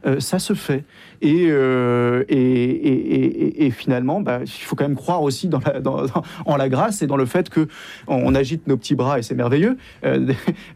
euh, 0.06 0.20
ça 0.20 0.38
se 0.38 0.54
fait. 0.54 0.84
Euh, 1.24 2.24
et, 2.28 3.70
finalement, 3.70 4.20
bah, 4.20 4.40
il 4.44 4.48
faut 4.48 4.76
quand 4.76 4.86
même 4.86 4.96
croire 4.96 5.22
aussi 5.22 5.48
dans 5.48 5.60
la, 5.60 5.80
en 6.46 6.56
la 6.56 6.68
grâce 6.68 7.02
et 7.02 7.06
dans 7.06 7.16
le 7.16 7.26
fait 7.26 7.48
que 7.48 7.68
on, 8.06 8.34
agite 8.34 8.66
nos 8.66 8.76
petits 8.76 8.94
bras 8.94 9.18
et 9.18 9.22
c'est 9.22 9.34
merveilleux. 9.34 9.76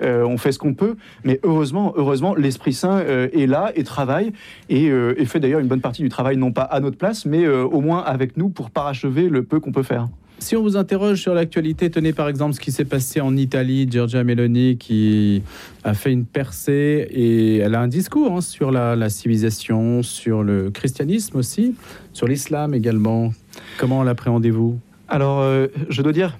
Euh, 0.02 0.25
on 0.25 0.36
fait 0.36 0.52
ce 0.52 0.58
qu'on 0.58 0.75
peut, 0.75 0.96
mais 1.25 1.40
heureusement, 1.42 1.92
heureusement, 1.96 2.34
l'Esprit 2.34 2.72
Saint 2.72 3.00
est 3.00 3.46
là 3.46 3.72
et 3.75 3.82
travaille 3.82 4.32
et, 4.68 4.90
fait 5.26 5.40
d'ailleurs 5.40 5.60
une 5.60 5.68
bonne 5.68 5.80
partie 5.80 6.02
du 6.02 6.08
travail, 6.08 6.36
non 6.36 6.52
pas 6.52 6.62
à 6.62 6.80
notre 6.80 6.96
place, 6.96 7.25
mais 7.25 7.46
au 7.46 7.80
moins 7.80 8.02
avec 8.02 8.36
nous 8.36 8.48
pour 8.48 8.70
parachever 8.70 9.28
le 9.28 9.42
peu 9.42 9.60
qu'on 9.60 9.72
peut 9.72 9.82
faire. 9.82 10.08
Si 10.38 10.55
on 10.55 10.62
vous 10.62 10.76
interroge 10.76 11.21
sur 11.21 11.35
l'actualité, 11.35 11.90
tenez 11.90 12.12
par 12.12 12.28
exemple 12.28 12.55
ce 12.55 12.61
qui 12.61 12.71
s'est 12.71 12.85
passé 12.85 13.21
en 13.21 13.37
Italie, 13.37 13.88
Giorgia 13.90 14.23
Meloni 14.23 14.76
qui 14.76 15.43
a 15.83 15.95
fait 15.95 16.12
une 16.12 16.26
percée 16.26 17.09
et 17.11 17.57
elle 17.59 17.75
a 17.75 17.81
un 17.81 17.88
discours 17.88 18.37
hein, 18.37 18.40
sur 18.43 18.71
la, 18.71 19.09
civilisation, 19.09 20.02
sur 20.02 20.43
le 20.43 20.71
christianisme 20.71 21.38
aussi, 21.38 21.75
sur 22.12 22.28
l'islam 22.28 22.75
également. 22.75 23.33
Comment 23.78 24.02
l'appréhendez-vous? 24.05 24.78
Alors, 25.09 25.40
euh, 25.40 25.69
je 25.88 26.02
dois 26.02 26.12
dire, 26.12 26.38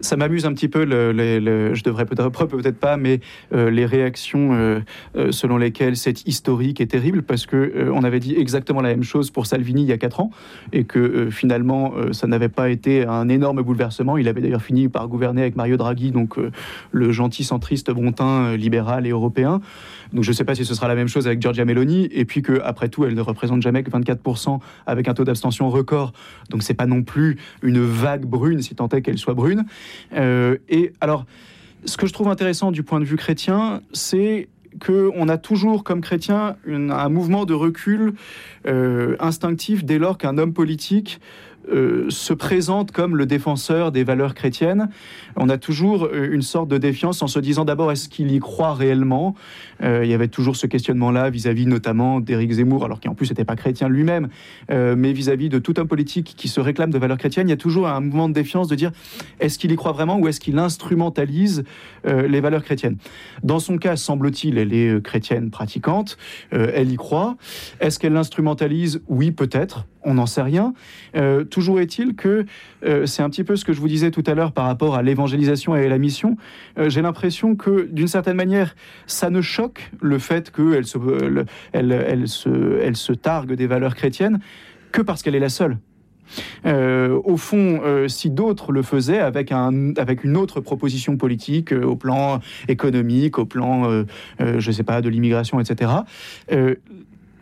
ça 0.00 0.16
m'amuse 0.16 0.46
un 0.46 0.52
petit 0.52 0.68
peu, 0.68 0.84
le, 0.84 1.74
je 1.74 1.82
devrais 1.82 2.06
peut-être 2.06 2.30
peut-être 2.46 2.78
pas, 2.78 2.96
mais 2.96 3.20
euh, 3.52 3.70
les 3.70 3.86
réactions 3.86 4.52
euh, 4.52 4.80
euh, 5.16 5.32
selon 5.32 5.58
lesquelles 5.58 5.96
c'est 5.96 6.26
historique 6.26 6.80
et 6.80 6.86
terrible, 6.86 7.22
parce 7.22 7.46
que 7.46 7.90
on 7.92 8.02
avait 8.04 8.20
dit 8.20 8.34
exactement 8.36 8.80
la 8.80 8.90
même 8.90 9.02
chose 9.02 9.30
pour 9.30 9.46
Salvini 9.46 9.82
il 9.82 9.88
y 9.88 9.92
a 9.92 9.98
quatre 9.98 10.20
ans, 10.20 10.30
et 10.72 10.84
que 10.84 11.30
finalement 11.30 11.92
ça 12.12 12.26
n'avait 12.26 12.48
pas 12.48 12.70
été 12.70 13.06
un 13.06 13.28
énorme 13.28 13.62
bouleversement. 13.62 14.16
Il 14.16 14.28
avait 14.28 14.40
d'ailleurs 14.40 14.62
fini 14.62 14.88
par 14.88 15.08
gouverner 15.08 15.42
avec 15.42 15.56
Mario 15.56 15.76
Draghi, 15.76 16.10
donc 16.10 16.36
le 16.90 17.12
gentil 17.12 17.44
centriste 17.44 17.90
bontin 17.90 18.56
libéral 18.56 19.06
et 19.06 19.10
européen. 19.10 19.60
Donc 20.12 20.24
je 20.24 20.30
ne 20.30 20.34
sais 20.34 20.44
pas 20.44 20.54
si 20.54 20.64
ce 20.64 20.74
sera 20.74 20.88
la 20.88 20.94
même 20.94 21.08
chose 21.08 21.26
avec 21.26 21.40
Giorgia 21.40 21.64
Meloni, 21.64 22.08
et 22.12 22.24
puis 22.24 22.42
qu'après 22.42 22.88
tout, 22.88 23.04
elle 23.04 23.14
ne 23.14 23.20
représente 23.20 23.62
jamais 23.62 23.82
que 23.82 23.90
24% 23.90 24.58
avec 24.86 25.08
un 25.08 25.14
taux 25.14 25.24
d'abstention 25.24 25.70
record. 25.70 26.12
Donc 26.50 26.62
c'est 26.62 26.74
pas 26.74 26.86
non 26.86 27.02
plus 27.02 27.38
une 27.62 27.80
vague 27.80 28.26
brune, 28.26 28.62
si 28.62 28.74
tant 28.74 28.88
est 28.88 29.02
qu'elle 29.02 29.18
soit 29.18 29.34
brune. 29.34 29.64
Euh, 30.14 30.56
et 30.68 30.92
alors, 31.00 31.24
ce 31.84 31.96
que 31.96 32.06
je 32.06 32.12
trouve 32.12 32.28
intéressant 32.28 32.72
du 32.72 32.82
point 32.82 33.00
de 33.00 33.04
vue 33.04 33.16
chrétien, 33.16 33.80
c'est 33.92 34.48
qu'on 34.84 35.28
a 35.28 35.38
toujours 35.38 35.82
comme 35.82 36.00
chrétien 36.00 36.56
un 36.66 37.08
mouvement 37.08 37.44
de 37.44 37.54
recul 37.54 38.14
euh, 38.66 39.16
instinctif 39.18 39.84
dès 39.84 39.98
lors 39.98 40.16
qu'un 40.16 40.38
homme 40.38 40.52
politique 40.52 41.20
euh, 41.72 42.06
se 42.10 42.32
présente 42.32 42.90
comme 42.92 43.16
le 43.16 43.26
défenseur 43.26 43.92
des 43.92 44.04
valeurs 44.04 44.34
chrétiennes, 44.34 44.88
on 45.36 45.48
a 45.48 45.58
toujours 45.58 46.04
euh, 46.04 46.30
une 46.32 46.42
sorte 46.42 46.68
de 46.68 46.78
défiance 46.78 47.22
en 47.22 47.26
se 47.26 47.38
disant 47.38 47.64
d'abord 47.64 47.92
est-ce 47.92 48.08
qu'il 48.08 48.32
y 48.32 48.38
croit 48.38 48.74
réellement? 48.74 49.34
Euh, 49.82 50.04
Il 50.04 50.10
y 50.10 50.14
avait 50.14 50.28
toujours 50.28 50.56
ce 50.56 50.66
questionnement-là 50.66 51.30
vis-à-vis 51.30 51.66
notamment 51.66 52.20
d'Éric 52.20 52.52
Zemmour, 52.52 52.84
alors 52.84 53.00
qu'en 53.00 53.14
plus 53.14 53.30
n'était 53.30 53.44
pas 53.44 53.56
chrétien 53.56 53.88
lui-même, 53.88 54.28
mais 54.68 55.12
vis-à-vis 55.12 55.48
de 55.48 55.58
tout 55.58 55.78
homme 55.78 55.88
politique 55.88 56.34
qui 56.36 56.48
se 56.48 56.60
réclame 56.60 56.90
de 56.90 56.98
valeurs 56.98 57.18
chrétiennes, 57.18 57.48
il 57.48 57.50
y 57.50 57.54
a 57.54 57.58
toujours 57.58 57.88
un 57.88 58.00
mouvement 58.00 58.28
de 58.28 58.34
défiance 58.34 58.68
de 58.68 58.74
dire 58.74 58.90
est-ce 59.38 59.58
qu'il 59.58 59.70
y 59.72 59.76
croit 59.76 59.92
vraiment 59.92 60.18
ou 60.18 60.28
est-ce 60.28 60.40
qu'il 60.40 60.58
instrumentalise 60.58 61.64
les 62.04 62.40
valeurs 62.40 62.64
chrétiennes? 62.64 62.96
Dans 63.42 63.58
son 63.58 63.78
cas, 63.78 63.96
semble-t-il, 63.96 64.58
elle 64.58 64.72
est 64.72 65.02
chrétienne 65.02 65.50
pratiquante, 65.50 66.16
elle 66.50 66.90
y 66.90 66.96
croit. 66.96 67.36
Est-ce 67.80 67.98
qu'elle 67.98 68.12
l'instrumentalise? 68.12 69.02
Oui, 69.08 69.30
peut-être 69.30 69.86
on 70.04 70.14
n'en 70.14 70.26
sait 70.26 70.42
rien. 70.42 70.74
Euh, 71.16 71.44
toujours 71.44 71.80
est-il 71.80 72.14
que 72.14 72.46
euh, 72.84 73.06
c'est 73.06 73.22
un 73.22 73.30
petit 73.30 73.44
peu 73.44 73.56
ce 73.56 73.64
que 73.64 73.72
je 73.72 73.80
vous 73.80 73.88
disais 73.88 74.10
tout 74.10 74.24
à 74.26 74.34
l'heure 74.34 74.52
par 74.52 74.66
rapport 74.66 74.94
à 74.94 75.02
l'évangélisation 75.02 75.76
et 75.76 75.86
à 75.86 75.88
la 75.88 75.98
mission. 75.98 76.36
Euh, 76.78 76.88
j'ai 76.88 77.02
l'impression 77.02 77.56
que 77.56 77.88
d'une 77.90 78.08
certaine 78.08 78.36
manière, 78.36 78.74
ça 79.06 79.30
ne 79.30 79.40
choque 79.40 79.90
le 80.00 80.18
fait 80.18 80.50
qu'elle 80.50 80.86
se, 80.86 80.98
elle, 81.72 82.28
se, 82.28 82.80
elle 82.82 82.96
se 82.96 83.12
targue 83.12 83.52
des 83.52 83.66
valeurs 83.66 83.94
chrétiennes 83.94 84.40
que 84.92 85.02
parce 85.02 85.22
qu'elle 85.22 85.34
est 85.34 85.40
la 85.40 85.48
seule. 85.48 85.78
au 86.64 87.36
fond, 87.36 87.80
si 88.08 88.30
d'autres 88.30 88.72
le 88.72 88.82
faisaient 88.82 89.20
avec, 89.20 89.52
un, 89.52 89.94
avec 89.96 90.24
une 90.24 90.36
autre 90.36 90.60
proposition 90.60 91.16
politique 91.16 91.72
au 91.72 91.96
plan 91.96 92.40
économique, 92.68 93.38
au 93.38 93.46
plan, 93.46 94.04
je 94.38 94.66
ne 94.66 94.72
sais 94.72 94.82
pas, 94.82 95.00
de 95.00 95.08
l'immigration, 95.08 95.60
etc., 95.60 95.90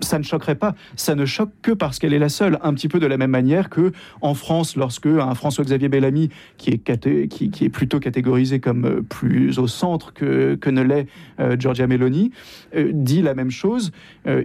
ça 0.00 0.18
ne 0.18 0.24
choquerait 0.24 0.54
pas. 0.54 0.74
Ça 0.96 1.14
ne 1.14 1.24
choque 1.24 1.50
que 1.62 1.72
parce 1.72 1.98
qu'elle 1.98 2.12
est 2.12 2.18
la 2.18 2.28
seule. 2.28 2.58
Un 2.62 2.74
petit 2.74 2.88
peu 2.88 3.00
de 3.00 3.06
la 3.06 3.16
même 3.16 3.30
manière 3.30 3.70
que 3.70 3.92
en 4.20 4.34
France, 4.34 4.76
lorsque 4.76 5.06
un 5.06 5.34
François-Xavier 5.34 5.88
Bellamy, 5.88 6.30
qui 6.56 6.70
est, 6.70 7.28
qui, 7.28 7.64
est 7.64 7.68
plutôt 7.68 8.00
catégorisé 8.00 8.60
comme 8.60 8.84
euh, 8.84 9.02
plus 9.02 9.58
au 9.58 9.66
centre 9.66 10.12
que, 10.12 10.54
que 10.54 10.70
ne 10.70 10.82
l'est 10.82 11.06
euh, 11.40 11.56
Giorgia 11.58 11.86
Meloni, 11.86 12.30
euh, 12.74 12.90
dit 12.92 13.22
la 13.22 13.34
même 13.34 13.50
chose. 13.50 13.92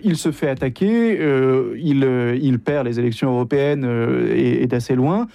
il 0.04 0.18
se 0.18 0.32
fait 0.32 0.50
attaquer, 0.50 1.20
il, 1.78 2.38
il, 2.42 2.60
perd 2.60 2.86
les 2.86 3.00
élections 3.00 3.30
européennes 3.32 3.86
et, 4.34 4.66
d'assez 4.68 4.96
loin, 4.96 5.28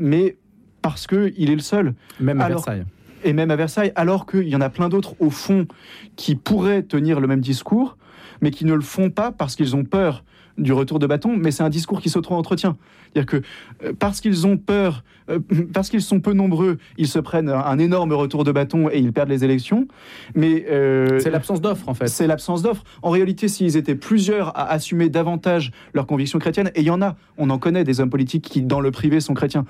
mais 0.00 0.36
parce 0.82 1.06
qu'il 1.06 1.50
est 1.50 1.54
le 1.54 1.60
seul. 1.60 1.94
Même 2.20 2.40
à 2.40 2.48
Versailles 2.48 2.84
et 3.24 3.32
même 3.32 3.50
à 3.50 3.56
Versailles, 3.56 3.92
alors 3.96 4.26
qu'il 4.26 4.48
y 4.48 4.56
en 4.56 4.60
a 4.60 4.70
plein 4.70 4.88
d'autres 4.88 5.14
au 5.18 5.30
fond 5.30 5.66
qui 6.14 6.36
pourraient 6.36 6.82
tenir 6.82 7.18
le 7.20 7.26
même 7.26 7.40
discours, 7.40 7.96
mais 8.40 8.50
qui 8.50 8.64
ne 8.64 8.74
le 8.74 8.80
font 8.80 9.10
pas 9.10 9.32
parce 9.32 9.56
qu'ils 9.56 9.76
ont 9.76 9.84
peur 9.84 10.24
du 10.58 10.72
retour 10.72 10.98
de 10.98 11.06
bâton, 11.06 11.36
mais 11.36 11.50
c'est 11.50 11.62
un 11.62 11.68
discours 11.68 12.00
qui 12.00 12.08
s'auto-entretient. 12.08 12.76
C'est-à-dire 13.12 13.26
que 13.26 13.42
euh, 13.84 13.92
parce 13.98 14.20
qu'ils 14.20 14.46
ont 14.46 14.56
peur, 14.56 15.04
euh, 15.30 15.38
parce 15.72 15.90
qu'ils 15.90 16.02
sont 16.02 16.20
peu 16.20 16.32
nombreux, 16.32 16.78
ils 16.96 17.08
se 17.08 17.18
prennent 17.18 17.48
un 17.48 17.78
énorme 17.78 18.12
retour 18.12 18.44
de 18.44 18.52
bâton 18.52 18.88
et 18.90 18.98
ils 18.98 19.12
perdent 19.12 19.28
les 19.28 19.44
élections. 19.44 19.86
Mais 20.34 20.64
euh, 20.70 21.18
c'est 21.20 21.30
l'absence 21.30 21.60
d'offre 21.60 21.88
en 21.88 21.94
fait. 21.94 22.08
C'est 22.08 22.26
l'absence 22.26 22.62
d'offre. 22.62 22.84
En 23.02 23.10
réalité, 23.10 23.48
s'ils 23.48 23.76
étaient 23.76 23.94
plusieurs 23.94 24.56
à 24.56 24.70
assumer 24.70 25.08
davantage 25.08 25.72
leurs 25.92 26.06
convictions 26.06 26.38
chrétiennes, 26.38 26.70
et 26.74 26.80
il 26.80 26.86
y 26.86 26.90
en 26.90 27.02
a, 27.02 27.16
on 27.36 27.50
en 27.50 27.58
connaît 27.58 27.84
des 27.84 28.00
hommes 28.00 28.10
politiques 28.10 28.44
qui 28.44 28.62
dans 28.62 28.80
le 28.80 28.90
privé 28.90 29.20
sont 29.20 29.34
chrétiens. 29.34 29.64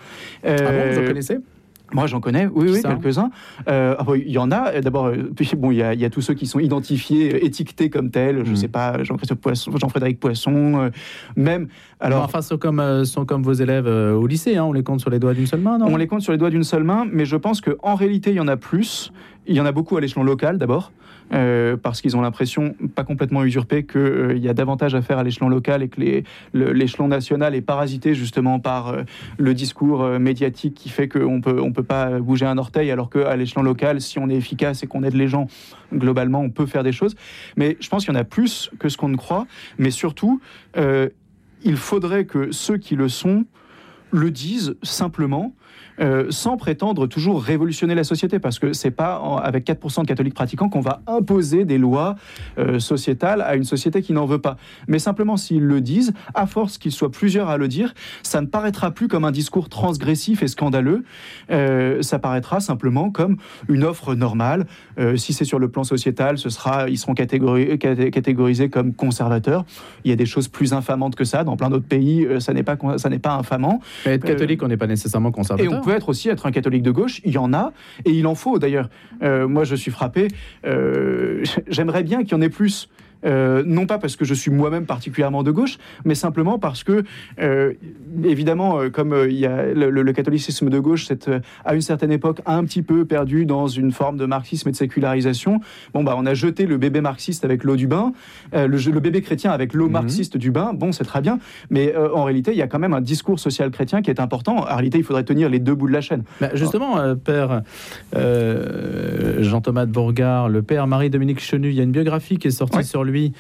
ah 0.45 0.55
bon, 0.57 0.93
vous 0.93 0.99
en 1.01 1.05
connaissez? 1.05 1.39
Moi, 1.93 2.07
j'en 2.07 2.21
connais, 2.21 2.47
oui, 2.47 2.69
oui, 2.71 2.83
quelques-uns. 2.83 3.31
Euh, 3.69 3.95
ah, 3.99 4.05
il 4.17 4.31
y 4.31 4.39
en 4.39 4.51
a. 4.51 4.81
D'abord, 4.81 5.07
euh, 5.07 5.31
bon, 5.57 5.71
il 5.71 5.77
y, 5.77 5.83
a, 5.83 6.11
tous 6.11 6.21
ceux 6.21 6.35
qui 6.35 6.47
sont 6.47 6.59
identifiés, 6.59 7.45
étiquetés 7.45 7.91
comme 7.91 8.11
tels. 8.11 8.45
Je 8.45 8.51
ne 8.51 8.55
hmm. 8.55 8.57
sais 8.57 8.69
pas, 8.69 9.03
Jean-Christophe 9.05 9.39
Poisson, 9.39 9.73
Jean-Frédéric 9.77 10.19
Poisson, 10.19 10.81
euh, 10.83 10.91
même. 11.37 11.69
Alors, 12.01 12.25
enfin, 12.25 12.43
sont 12.43 12.59
comme, 12.59 13.05
sont 13.05 13.25
comme 13.25 13.43
vos 13.43 13.53
élèves 13.53 13.87
au 13.87 14.27
lycée. 14.27 14.57
Hein, 14.57 14.65
on 14.65 14.73
les 14.73 14.83
compte 14.83 15.01
sur 15.01 15.11
les 15.11 15.19
doigts 15.19 15.35
d'une 15.35 15.47
seule 15.47 15.61
main, 15.61 15.79
non? 15.79 15.87
On 15.89 15.97
les 15.97 16.07
compte 16.07 16.23
sur 16.23 16.33
les 16.33 16.39
doigts 16.39 16.51
d'une 16.51 16.65
seule 16.65 16.85
main, 16.85 17.07
mais 17.11 17.25
je 17.25 17.37
pense 17.37 17.61
qu'en 17.61 17.95
réalité, 17.95 18.31
il 18.31 18.37
y 18.37 18.41
en 18.41 18.49
a 18.49 18.57
plus. 18.57 19.13
Il 19.47 19.55
y 19.55 19.61
en 19.61 19.67
a 19.67 19.73
beaucoup 19.73 19.97
à 19.97 20.01
l'échelon 20.01 20.25
local, 20.25 20.59
d'abord. 20.59 20.93
Euh, 21.33 21.77
parce 21.77 22.01
qu'ils 22.01 22.17
ont 22.17 22.21
l'impression, 22.21 22.77
pas 22.95 23.03
complètement 23.03 23.43
usurpé, 23.43 23.85
qu'il 23.85 24.01
euh, 24.01 24.37
y 24.37 24.49
a 24.49 24.55
davantage 24.55 24.95
à 24.95 25.03
faire 25.03 25.19
à 25.19 25.25
l'échelon 25.25 25.49
local 25.49 25.83
et 25.83 25.89
que 25.89 26.23
l'échelon 26.55 27.09
national 27.09 27.55
est 27.55 27.63
parasité 27.63 28.15
justement 28.15 28.61
par 28.61 28.89
euh, 28.89 29.03
le 29.37 29.53
discours 29.53 30.07
médiatique 30.21 30.75
qui 30.75 30.89
fait 30.89 31.09
qu'on 31.09 31.41
peut, 31.41 31.61
on 31.61 31.73
peut 31.73 31.83
pas 31.83 32.21
bouger 32.21 32.47
un 32.47 32.59
orteil, 32.59 32.91
alors 32.91 33.11
qu'à 33.11 33.35
l'échelon 33.37 33.63
local, 33.63 34.01
si 34.01 34.19
on 34.19 34.29
est 34.29 34.37
efficace 34.37 34.83
et 34.83 34.87
qu'on 34.87 35.03
aide 35.03 35.15
les 35.15 35.29
gens, 35.29 35.49
globalement, 35.93 36.41
on 36.41 36.51
peut 36.51 36.67
faire 36.67 36.85
des 36.85 36.93
choses. 36.93 37.17
Mais 37.57 37.77
je 37.81 37.89
pense 37.89 38.05
qu'il 38.05 38.15
y 38.15 38.17
en 38.17 38.21
a 38.21 38.25
plus 38.25 38.71
que 38.79 38.89
ce 38.89 38.97
qu'on 38.97 39.09
ne 39.09 39.17
croit, 39.17 39.47
mais 39.79 39.91
surtout, 39.91 40.41
il 41.65 41.77
faudrait 41.77 42.25
que 42.25 42.53
ceux 42.53 42.77
qui 42.77 42.95
le 42.95 43.09
sont 43.09 43.45
le 44.11 44.31
disent 44.31 44.77
simplement 44.83 45.55
euh, 45.99 46.27
sans 46.31 46.59
prétendre 46.59 47.07
toujours 47.07 47.43
révolutionner 47.43 47.95
la 47.95 48.05
société, 48.05 48.39
parce 48.39 48.59
que 48.59 48.73
c'est 48.75 48.91
pas 48.91 49.17
avec 49.43 49.67
4% 49.67 50.03
de 50.03 50.07
catholiques 50.07 50.35
pratiquants 50.35 50.69
qu'on 50.69 50.81
va 50.81 51.01
imposer 51.07 51.65
des 51.65 51.79
lois 51.79 52.17
euh, 52.59 52.79
sociétales 52.79 53.41
à 53.41 53.57
une 53.57 53.65
société 53.65 54.03
qui 54.03 54.13
n'en 54.13 54.27
veut 54.27 54.41
pas. 54.41 54.57
Mais 54.89 54.99
simplement, 54.99 55.37
s'ils 55.37 55.65
le 55.65 55.81
disent, 55.81 56.13
à 56.35 56.47
force 56.47 56.77
qu'ils 56.77 56.93
soient 56.93 57.11
plusieurs 57.11 57.49
à 57.49 57.57
le 57.57 57.69
dire, 57.69 57.95
ça 58.23 58.43
ne 58.43 58.47
paraîtra 58.47 58.91
plus 58.91 59.09
comme 59.09 59.25
un 59.25 59.31
discours 59.31 59.71
transgressif 59.71 60.43
et 60.43 60.49
scandaleux, 60.49 61.05
euh, 61.51 62.03
ça 62.03 62.19
paraîtra 62.19 62.61
simplement 62.61 63.11
comme 63.11 63.39
une 63.69 63.85
offre 63.85 64.15
normale. 64.15 64.67
si 65.17 65.33
c'est 65.33 65.45
sur 65.45 65.59
le 65.59 65.69
plan 65.69 65.85
sociétal, 65.85 66.39
ce 66.39 66.49
sera, 66.49 66.89
ils 66.89 66.99
seront 66.99 67.15
catégorisés 67.15 68.69
comme 68.69 68.93
conservateurs. 68.93 69.65
Il 70.05 70.11
y 70.11 70.13
a 70.13 70.17
des 70.17 70.27
choses 70.27 70.49
plus 70.49 70.73
infamantes 70.73 71.15
que 71.15 71.25
ça. 71.25 71.45
Dans 71.45 71.57
plein 71.57 71.71
d'autres 71.71 71.87
pays, 71.87 72.27
ça 72.39 72.53
n'est 72.53 72.63
pas, 72.63 72.77
ça 72.97 73.09
n'est 73.09 73.19
pas 73.19 73.35
infamant. 73.35 73.81
Mais 74.05 74.13
être 74.13 74.25
catholique, 74.25 74.63
on 74.63 74.69
n'est 74.69 74.77
pas 74.77 74.87
nécessairement 74.87 75.31
Et 75.31 75.33
conservateur. 75.33 75.73
on 75.73 75.81
peut 75.83 75.95
être 75.95 76.09
aussi 76.09 76.29
être 76.29 76.47
un 76.47 76.51
catholique 76.51 76.83
de 76.83 76.91
gauche, 76.91 77.21
il 77.25 77.33
y 77.33 77.39
en 77.39 77.53
a, 77.55 77.73
et 78.05 78.11
il 78.11 78.27
en 78.27 78.35
faut 78.35 78.59
d'ailleurs. 78.59 78.89
Euh, 79.23 79.49
moi, 79.49 79.65
je 79.65 79.75
suis 79.75 79.91
frappé. 79.91 80.29
euh, 80.67 81.45
J'aimerais 81.69 82.03
bien 82.03 82.23
qu'il 82.23 82.33
y 82.33 82.35
en 82.35 82.41
ait 82.43 82.49
plus. 82.49 82.89
Euh, 83.25 83.63
non 83.67 83.87
pas 83.87 83.99
parce 83.99 84.17
que 84.17 84.25
je 84.25 84.35
suis 84.35 84.51
moi-même 84.51 84.87
particulièrement 84.87 85.43
de 85.43 85.51
gauche, 85.51 85.79
mais 86.05 86.15
simplement 86.15 86.59
parce 86.59 86.85
que, 86.85 87.03
euh, 87.41 87.73
évidemment, 88.25 88.79
euh, 88.81 88.91
comme 88.91 89.15
il 89.29 89.37
y 89.37 89.47
a 89.47 89.73
le, 89.73 90.13
catholicisme 90.13 90.71
de 90.71 90.79
gauche, 90.79 91.09
à 91.65 91.75
une 91.75 91.81
certaine 91.81 92.13
époque 92.13 92.41
un 92.47 92.65
petit 92.65 92.83
peu 92.83 93.05
perdu 93.05 93.45
dans 93.47 93.67
une 93.67 93.93
forme 93.93 94.17
de 94.17 94.27
marxisme 94.27 94.69
et 94.69 94.73
de 94.73 94.77
sécularisation. 94.77 95.61
Bon, 95.93 96.05
bah, 96.05 96.15
on 96.17 96.25
a 96.27 96.35
jeté 96.35 96.67
le 96.67 96.79
bébé 96.79 97.01
marxiste 97.01 97.45
avec 97.45 97.65
l'eau 97.65 97.77
du 97.77 97.87
bain, 97.87 98.13
le, 98.53 98.67
le 98.67 99.01
bébé 99.01 99.23
chrétien 99.23 99.51
avec 99.51 99.75
l'eau 99.75 99.87
Mhm. 99.87 99.93
marxiste 99.93 100.37
du 100.37 100.51
bain. 100.51 100.73
Bon, 100.75 100.93
c'est 100.93 101.05
très 101.05 101.21
bien, 101.21 101.39
mais 101.71 101.95
en 101.97 102.25
réalité, 102.25 102.53
il 102.53 102.57
y 102.59 102.63
a 102.63 102.67
quand 102.67 102.79
même 102.79 102.95
un 102.95 103.01
discours 103.01 103.39
social 103.39 103.71
chrétien 103.71 104.03
qui 104.03 104.11
est 104.11 104.21
important. 104.21 104.57
En 104.59 104.63
réalité, 104.77 104.99
il 104.99 105.05
faudrait 105.05 105.25
tenir 105.25 105.49
les 105.49 105.59
deux 105.59 105.75
bouts 105.75 105.89
de 105.89 105.93
la 105.93 106.01
chaîne. 106.01 106.23
Bah, 106.41 106.51
justement, 106.55 107.15
père 107.17 107.63
Jean-Thomas 109.39 109.87
de 109.87 109.93
Bourgard, 109.93 110.49
le 110.49 110.63
père 110.63 110.87
Marie-Dominique 110.87 111.41
Chenu, 111.41 111.69
il 111.69 111.75
y 111.75 111.81
a 111.81 111.83
une 111.83 111.91
biographie 111.93 112.39
qui 112.39 112.49
est 112.49 112.51
sortie 112.53 112.79
Oui. 112.79 112.85
sur 112.85 113.05
lui. 113.07 113.33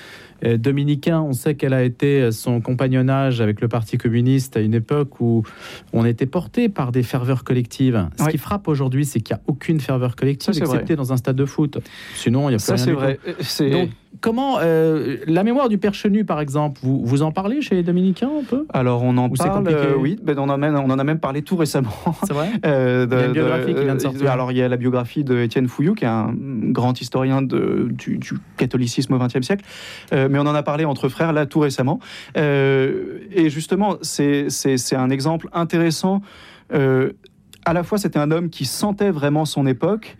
Euh, 0.44 0.56
dominicain, 0.58 1.20
on 1.20 1.32
sait 1.32 1.54
quel 1.54 1.72
a 1.72 1.82
été 1.82 2.30
son 2.30 2.60
compagnonnage 2.60 3.40
avec 3.40 3.60
le 3.60 3.68
Parti 3.68 3.96
communiste 3.98 4.56
à 4.56 4.60
une 4.60 4.74
époque 4.74 5.20
où 5.20 5.42
on 5.92 6.04
était 6.04 6.26
porté 6.26 6.68
par 6.68 6.92
des 6.92 7.02
ferveurs 7.02 7.42
collectives. 7.44 8.06
Ce 8.18 8.24
Oui. 8.24 8.30
qui 8.32 8.38
frappe 8.38 8.68
aujourd'hui, 8.68 9.04
c'est 9.06 9.20
qu'il 9.20 9.34
n'y 9.34 9.40
a 9.40 9.42
aucune 9.46 9.80
ferveur 9.80 10.14
collective, 10.14 10.46
Ça, 10.46 10.52
c'est 10.52 10.64
vrai. 10.64 10.76
excepté 10.76 10.94
dans 10.96 11.12
un 11.12 11.16
stade 11.16 11.36
de 11.36 11.44
foot. 11.46 11.78
Sinon, 12.14 12.48
il 12.48 12.52
n'y 12.52 12.54
a 12.56 12.58
plus 12.58 12.64
Ça, 12.64 12.74
rien 12.74 12.84
c'est 12.84 12.90
du 12.90 12.96
vrai. 12.96 13.18
Comment 14.20 14.58
euh, 14.60 15.16
la 15.26 15.44
mémoire 15.44 15.68
du 15.68 15.78
père 15.78 15.94
Chenu, 15.94 16.24
par 16.24 16.40
exemple, 16.40 16.80
vous, 16.82 17.00
vous 17.04 17.22
en 17.22 17.32
parlez 17.32 17.60
chez 17.62 17.74
les 17.74 17.82
dominicains 17.82 18.30
un 18.40 18.44
peu? 18.44 18.66
Alors, 18.72 19.02
on 19.02 19.16
en 19.18 19.28
Ou 19.28 19.34
parle, 19.34 19.66
euh, 19.68 19.94
oui, 19.96 20.18
ben, 20.22 20.38
on, 20.38 20.44
en 20.44 20.50
a 20.50 20.56
même, 20.56 20.74
on 20.76 20.90
en 20.90 20.98
a 20.98 21.04
même 21.04 21.18
parlé 21.18 21.42
tout 21.42 21.56
récemment. 21.56 21.90
C'est 22.24 22.32
vrai? 22.32 22.48
Euh, 22.66 23.06
de- 23.06 23.14
Il 23.14 23.18
y 23.18 23.22
a 23.22 23.26
une 23.26 23.32
biographie 23.32 23.72
de- 23.74 23.78
qui 23.78 23.84
vient 23.84 23.94
de 23.94 24.00
sortir. 24.00 24.30
Alors, 24.30 24.50
il 24.52 24.58
y 24.58 24.62
a 24.62 24.68
la 24.68 24.76
biographie 24.76 25.24
de 25.24 25.38
Étienne 25.38 25.68
Fouillou, 25.68 25.94
qui 25.94 26.04
est 26.04 26.08
un 26.08 26.32
grand 26.34 27.00
historien 27.00 27.42
de- 27.42 27.88
du, 27.90 28.18
du 28.18 28.34
catholicisme 28.56 29.14
au 29.14 29.18
XXe 29.18 29.42
siècle. 29.42 29.64
Mais 30.12 30.38
on 30.38 30.42
en 30.46 30.54
a 30.54 30.62
parlé 30.62 30.84
entre 30.84 31.08
frères, 31.08 31.32
là, 31.32 31.46
tout 31.46 31.60
récemment. 31.60 32.00
Et 32.36 33.48
justement, 33.50 33.96
c'est 34.02 34.48
un 34.94 35.10
exemple 35.10 35.48
intéressant. 35.52 36.22
À 37.68 37.72
la 37.72 37.82
fois, 37.82 37.98
c'était 37.98 38.20
un 38.20 38.30
homme 38.30 38.48
qui 38.48 38.64
sentait 38.64 39.10
vraiment 39.10 39.44
son 39.44 39.66
époque 39.66 40.16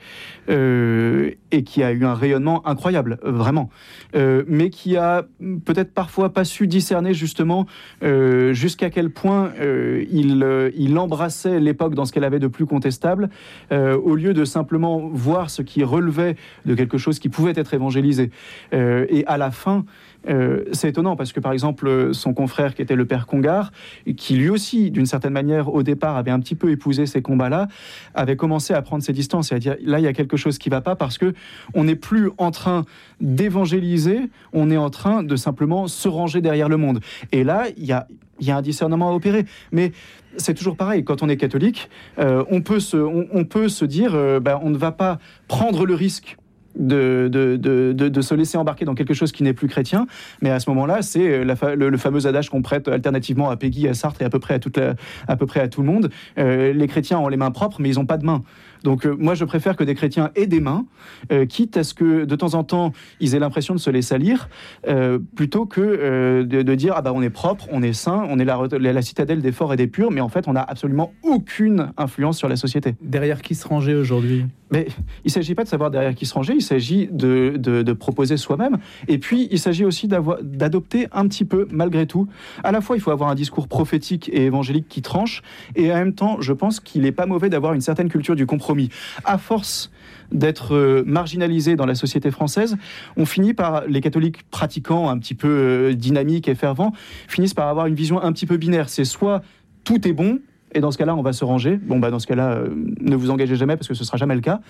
euh, 0.49 1.31
et 1.53 1.63
qui 1.63 1.85
a 1.85 1.93
eu 1.93 2.05
un 2.05 2.13
rayonnement 2.13 2.67
incroyable, 2.67 3.21
vraiment. 3.23 3.71
Euh, 4.17 4.43
mais 4.49 4.69
qui 4.69 4.97
a 4.97 5.25
peut-être 5.65 5.95
parfois 5.95 6.33
pas 6.33 6.43
su 6.43 6.67
discerner 6.67 7.15
justement 7.15 7.67
euh, 8.03 8.53
jusqu'à 8.53 8.91
quel 8.91 9.11
point 9.11 9.53
euh, 9.61 10.05
il, 10.11 10.43
euh, 10.43 10.73
il 10.77 10.99
embrassait 10.99 11.61
l'époque 11.61 11.95
dans 11.95 12.05
ce 12.05 12.13
qu'elle 12.13 12.25
avait 12.25 12.41
de 12.41 12.49
plus 12.49 12.67
contestable, 12.67 13.31
euh, 13.71 13.97
au 13.97 14.17
lieu 14.17 14.35
de 14.35 14.45
simplement 14.45 14.99
voir 14.99 15.49
ce 15.49 15.63
qui 15.63 15.85
relevait 15.85 16.35
de 16.65 16.75
quelque 16.75 16.99
chose 16.99 17.21
qui 17.21 17.29
pouvait 17.29 17.53
être 17.55 17.75
évangélisé. 17.75 18.33
Et 18.73 19.25
à 19.29 19.39
la 19.39 19.53
fin, 19.53 19.85
euh, 20.29 20.65
c'est 20.73 20.89
étonnant 20.89 21.17
parce 21.17 21.33
que 21.33 21.41
par 21.41 21.53
exemple 21.53 22.13
son 22.13 22.35
confrère 22.35 22.75
qui 22.75 22.83
était 22.83 22.97
le 22.97 23.07
père 23.07 23.27
Congar, 23.27 23.73
qui 24.17 24.37
lui 24.37 24.51
aussi 24.51 24.91
d'une 24.91 25.07
certaine 25.07 25.33
manière 25.33 25.73
au 25.73 25.83
départ 25.83 26.17
avait 26.17 26.31
un 26.31 26.41
petit 26.41 26.55
peu 26.55 26.71
épousé 26.71 27.07
ces 27.07 27.23
combats-là, 27.23 27.69
avait 28.15 28.37
commencé 28.37 28.75
à 28.75 28.83
prendre 28.83 29.03
ses 29.03 29.13
distances 29.13 29.53
et 29.53 29.55
à 29.55 29.59
dire 29.59 29.77
là 29.83 29.99
il 29.99 30.05
y 30.05 30.09
a 30.09 30.13
quelque 30.13 30.37
chose 30.37 30.59
qui 30.59 30.69
va 30.69 30.81
pas 30.81 30.97
parce 30.97 31.19
que 31.19 31.35
on 31.75 31.85
n'est 31.85 31.97
plus 31.97 32.31
en 32.39 32.51
train 32.51 32.85
d'évangéliser, 33.21 34.31
on 34.53 34.71
est 34.71 34.77
en 34.77 34.91
train 34.91 35.23
de 35.23 35.37
simplement 35.37 35.87
se 35.87 36.09
ranger 36.09 36.41
derrière 36.41 36.69
le 36.69 36.77
monde. 36.77 37.01
Et 37.33 37.45
là 37.45 37.65
il 37.77 37.85
y 37.85 37.93
a 37.93 38.07
y 38.41 38.51
a 38.51 38.57
un 38.57 38.63
discernement 38.63 39.11
à 39.11 39.13
opérer, 39.13 39.47
mais 39.73 39.93
c'est 40.37 40.53
toujours 40.53 40.77
pareil. 40.77 41.05
Quand 41.05 41.23
on 41.23 41.29
est 41.29 41.39
catholique, 41.39 41.89
euh, 42.19 42.45
on 42.51 42.61
peut 42.61 42.81
se 42.81 42.97
on, 42.97 43.27
on 43.33 43.45
peut 43.45 43.69
se 43.69 43.85
dire 43.85 44.15
euh, 44.15 44.41
ben, 44.41 44.61
on 44.63 44.71
ne 44.71 44.77
va 44.77 44.93
pas 44.93 45.19
prendre 45.49 45.87
le 45.87 45.95
risque 45.95 46.37
de, 46.77 47.29
de, 47.31 47.57
de, 47.93 48.21
se 48.21 48.35
laisser 48.35 48.59
embarquer 48.59 48.85
dans 48.85 48.95
quelque 48.95 49.15
chose 49.15 49.33
qui 49.33 49.43
n'est 49.43 49.53
plus 49.53 49.69
chrétien. 49.69 50.07
Mais 50.43 50.51
à 50.51 50.61
ce 50.61 50.71
moment-là, 50.71 51.03
c'est 51.03 51.29
euh, 51.29 51.75
le, 51.77 51.97
fameux 51.97 52.27
adage 52.27 52.51
qu'on 52.51 52.63
prête 52.63 52.89
alternativement 52.89 53.51
à 53.51 53.57
Peggy, 53.57 53.89
à 53.89 53.95
Sartre 53.95 54.23
et 54.23 54.25
à 54.25 54.31
peu 54.31 54.39
près 54.39 54.55
à, 54.55 54.95
à, 55.29 55.37
peu 55.37 55.47
près 55.47 55.61
à 55.61 55.69
tout 55.69 55.83
le 55.83 55.87
monde. 55.87 56.11
Euh, 56.39 56.73
les 56.73 56.87
chrétiens 56.87 57.19
ont 57.19 57.29
les 57.29 57.37
mains 57.37 57.51
propres, 57.51 57.81
mais 57.81 57.91
ils 57.91 57.97
n'ont 57.97 58.07
pas 58.07 58.19
de 58.19 58.25
mains. 58.25 58.43
Donc 58.87 59.05
euh, 59.05 59.17
moi, 59.19 59.35
je 59.35 59.45
préfère 59.45 59.75
que 59.77 59.83
des 59.83 59.97
chrétiens 59.97 60.31
aient 60.37 60.47
des 60.47 60.61
mains, 60.61 60.87
euh, 61.33 61.45
quitte 61.45 61.77
à 61.77 61.83
ce 61.83 61.93
que 61.93 62.25
de 62.25 62.37
temps 62.37 62.55
en 62.55 62.63
temps, 62.63 62.93
ils 63.19 63.35
aient 63.35 63.41
l'impression 63.41 63.75
de 63.75 63.81
se 63.81 63.91
les 63.91 64.01
salir, 64.01 64.49
euh, 64.87 65.19
plutôt 65.35 65.67
que 65.67 66.43
de, 66.45 66.63
de 66.63 66.75
dire, 66.77 66.95
ah 66.97 67.03
bah 67.03 67.11
on 67.13 67.21
est 67.21 67.31
propre, 67.31 67.67
on 67.73 67.83
est 67.83 67.93
saint, 67.93 68.25
on 68.31 68.39
est 68.39 68.45
la, 68.45 68.57
re- 68.57 68.77
la, 68.77 68.93
la 68.93 69.03
citadelle 69.03 69.43
des 69.43 69.51
forts 69.51 69.73
et 69.75 69.77
des 69.77 69.89
purs, 69.89 70.13
mais 70.13 70.21
en 70.21 70.29
fait, 70.29 70.47
on 70.47 70.53
n'a 70.53 70.63
absolument 70.63 71.13
aucune 71.25 71.91
influence 71.97 72.39
sur 72.39 72.49
la 72.49 72.55
société. 72.55 72.95
Derrière 73.03 73.43
qui 73.43 73.57
se 73.57 73.67
ranger 73.67 73.97
aujourd'hui? 73.97 74.45
Mais 74.71 74.87
il 75.25 75.29
ne 75.29 75.31
s'agit 75.31 75.55
pas 75.55 75.63
de 75.65 75.69
savoir 75.69 75.91
derrière 75.91 76.15
qui 76.15 76.27
se 76.27 76.35
ranger, 76.35 76.55
il 76.55 76.63
s'agit 76.63 77.09
de, 77.11 77.55
de- 77.57 77.83
de 77.83 77.93
proposer 77.93 78.37
soi-même. 78.37 78.79
Et 79.09 79.19
puis, 79.19 79.49
il 79.51 79.59
s'agit 79.59 79.85
aussi 79.85 80.07
d'avoir- 80.07 80.39
d'adopter 80.43 81.07
un 81.13 81.27
petit 81.27 81.45
peu, 81.45 81.67
malgré 81.73 82.07
tout. 82.07 82.29
À 82.63 82.71
la 82.73 82.81
fois, 82.81 82.97
il 82.97 83.01
faut 83.01 83.11
avoir 83.13 83.31
un 83.31 83.35
discours 83.35 83.67
prophétique 83.69 84.29
et 84.33 84.45
évangélique 84.45 84.87
qui 84.89 85.03
tranche, 85.03 85.43
et 85.75 85.91
en 85.93 85.97
même 85.97 86.15
temps, 86.15 86.41
je 86.41 86.53
pense 86.53 86.79
qu'il 86.79 87.03
n'est 87.03 87.13
pas 87.13 87.27
mauvais 87.27 87.49
d'avoir 87.49 87.73
une 87.75 87.81
certaine 87.81 88.09
culture 88.09 88.37
du 88.37 88.47
compromis. 88.47 88.76
À 89.25 89.39
force 89.39 89.91
d'être 90.33 90.75
euh, 90.75 91.03
marginalisé 91.07 91.77
dans 91.77 91.87
la 91.87 91.95
société 91.95 92.31
française, 92.31 92.77
on 93.17 93.27
finit 93.27 93.55
par, 93.55 93.87
les 93.87 94.01
catholiques 94.01 94.43
pratiquants 94.51 95.09
un 95.09 95.19
petit 95.19 95.35
peu 95.35 95.49
euh, 95.49 95.95
dynamiques 95.95 96.49
et 96.49 96.55
fervents, 96.55 96.93
finissent 97.29 97.55
par 97.55 97.69
avoir 97.69 97.87
une 97.87 97.95
vision 97.95 98.23
un 98.23 98.33
petit 98.33 98.47
peu 98.47 98.57
binaire. 98.57 98.89
C'est 98.89 99.05
soit 99.05 99.43
tout 99.85 100.07
est 100.07 100.13
bon, 100.13 100.41
et 100.73 100.81
dans 100.81 100.91
ce 100.91 100.99
cas-là, 100.99 101.15
on 101.15 101.23
va 101.23 101.33
se 101.33 101.45
ranger. 101.45 101.79
Bon, 101.83 101.99
bah, 101.99 102.11
dans 102.11 102.19
ce 102.19 102.27
cas-là, 102.27 102.51
euh, 102.51 102.69
ne 103.01 103.17
vous 103.17 103.31
engagez 103.31 103.57
jamais 103.57 103.77
parce 103.77 103.89
que 103.89 103.95
ce 103.95 104.05
sera 104.05 104.19
jamais 104.19 104.35
le 104.35 104.41
cas. 104.41 104.61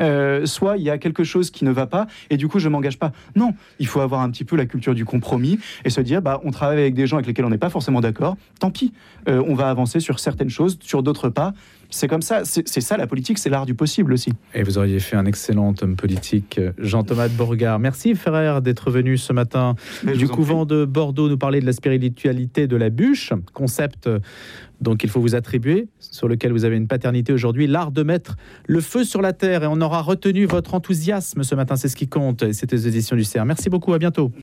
Euh, 0.00 0.46
soit 0.46 0.76
il 0.76 0.82
y 0.82 0.90
a 0.90 0.98
quelque 0.98 1.24
chose 1.24 1.50
qui 1.50 1.64
ne 1.64 1.70
va 1.70 1.86
pas 1.86 2.06
et 2.30 2.36
du 2.36 2.46
coup, 2.46 2.58
je 2.58 2.68
m'engage 2.68 2.98
pas. 2.98 3.12
Non, 3.34 3.54
il 3.78 3.86
faut 3.86 4.00
avoir 4.00 4.20
un 4.20 4.30
petit 4.30 4.44
peu 4.44 4.56
la 4.56 4.66
culture 4.66 4.94
du 4.94 5.04
compromis 5.04 5.58
et 5.84 5.90
se 5.90 6.00
dire, 6.00 6.22
bah, 6.22 6.40
on 6.44 6.50
travaille 6.50 6.78
avec 6.78 6.94
des 6.94 7.06
gens 7.06 7.16
avec 7.16 7.26
lesquels 7.26 7.44
on 7.44 7.50
n'est 7.50 7.58
pas 7.58 7.70
forcément 7.70 8.00
d'accord. 8.00 8.36
Tant 8.60 8.70
pis, 8.70 8.92
Euh, 9.28 9.42
on 9.44 9.54
va 9.54 9.68
avancer 9.70 9.98
sur 9.98 10.20
certaines 10.20 10.50
choses, 10.50 10.78
sur 10.82 11.02
d'autres 11.02 11.30
pas. 11.30 11.52
C'est 11.90 12.06
comme 12.06 12.22
ça. 12.22 12.42
C'est 12.44 12.80
ça 12.80 12.96
la 12.96 13.06
politique, 13.06 13.38
c'est 13.38 13.50
l'art 13.50 13.66
du 13.66 13.74
possible 13.74 14.12
aussi. 14.12 14.32
Et 14.54 14.62
vous 14.62 14.78
auriez 14.78 15.00
fait 15.00 15.16
un 15.16 15.26
excellent 15.26 15.74
homme 15.82 15.96
politique, 15.96 16.60
Jean-Thomas 16.78 17.28
de 17.28 17.34
Bourgard. 17.34 17.78
Merci, 17.78 18.14
frère, 18.14 18.62
d'être 18.62 18.90
venu 18.90 19.16
ce 19.16 19.32
matin 19.32 19.74
Mais 20.04 20.12
du 20.12 20.28
couvent 20.28 20.64
de 20.64 20.84
Bordeaux 20.84 21.28
nous 21.28 21.38
parler 21.38 21.60
de 21.60 21.66
la 21.66 21.72
spiritualité 21.72 22.66
de 22.66 22.76
la 22.76 22.90
bûche, 22.90 23.32
concept 23.52 24.08
donc 24.80 25.02
il 25.04 25.10
faut 25.10 25.20
vous 25.20 25.34
attribuer, 25.34 25.88
sur 25.98 26.28
lequel 26.28 26.52
vous 26.52 26.64
avez 26.64 26.76
une 26.76 26.88
paternité 26.88 27.32
aujourd'hui, 27.32 27.66
l'art 27.66 27.90
de 27.90 28.02
mettre 28.02 28.36
le 28.66 28.80
feu 28.80 29.04
sur 29.04 29.22
la 29.22 29.32
terre. 29.32 29.64
Et 29.64 29.66
on 29.66 29.80
aura 29.80 30.02
retenu 30.02 30.46
votre 30.46 30.74
enthousiasme 30.74 31.42
ce 31.42 31.54
matin, 31.54 31.76
c'est 31.76 31.88
ce 31.88 31.96
qui 31.96 32.08
compte. 32.08 32.52
C'était 32.52 32.76
les 32.76 32.88
éditions 32.88 33.16
du 33.16 33.24
CR. 33.24 33.44
Merci 33.44 33.70
beaucoup, 33.70 33.94
à 33.94 33.98
bientôt. 33.98 34.32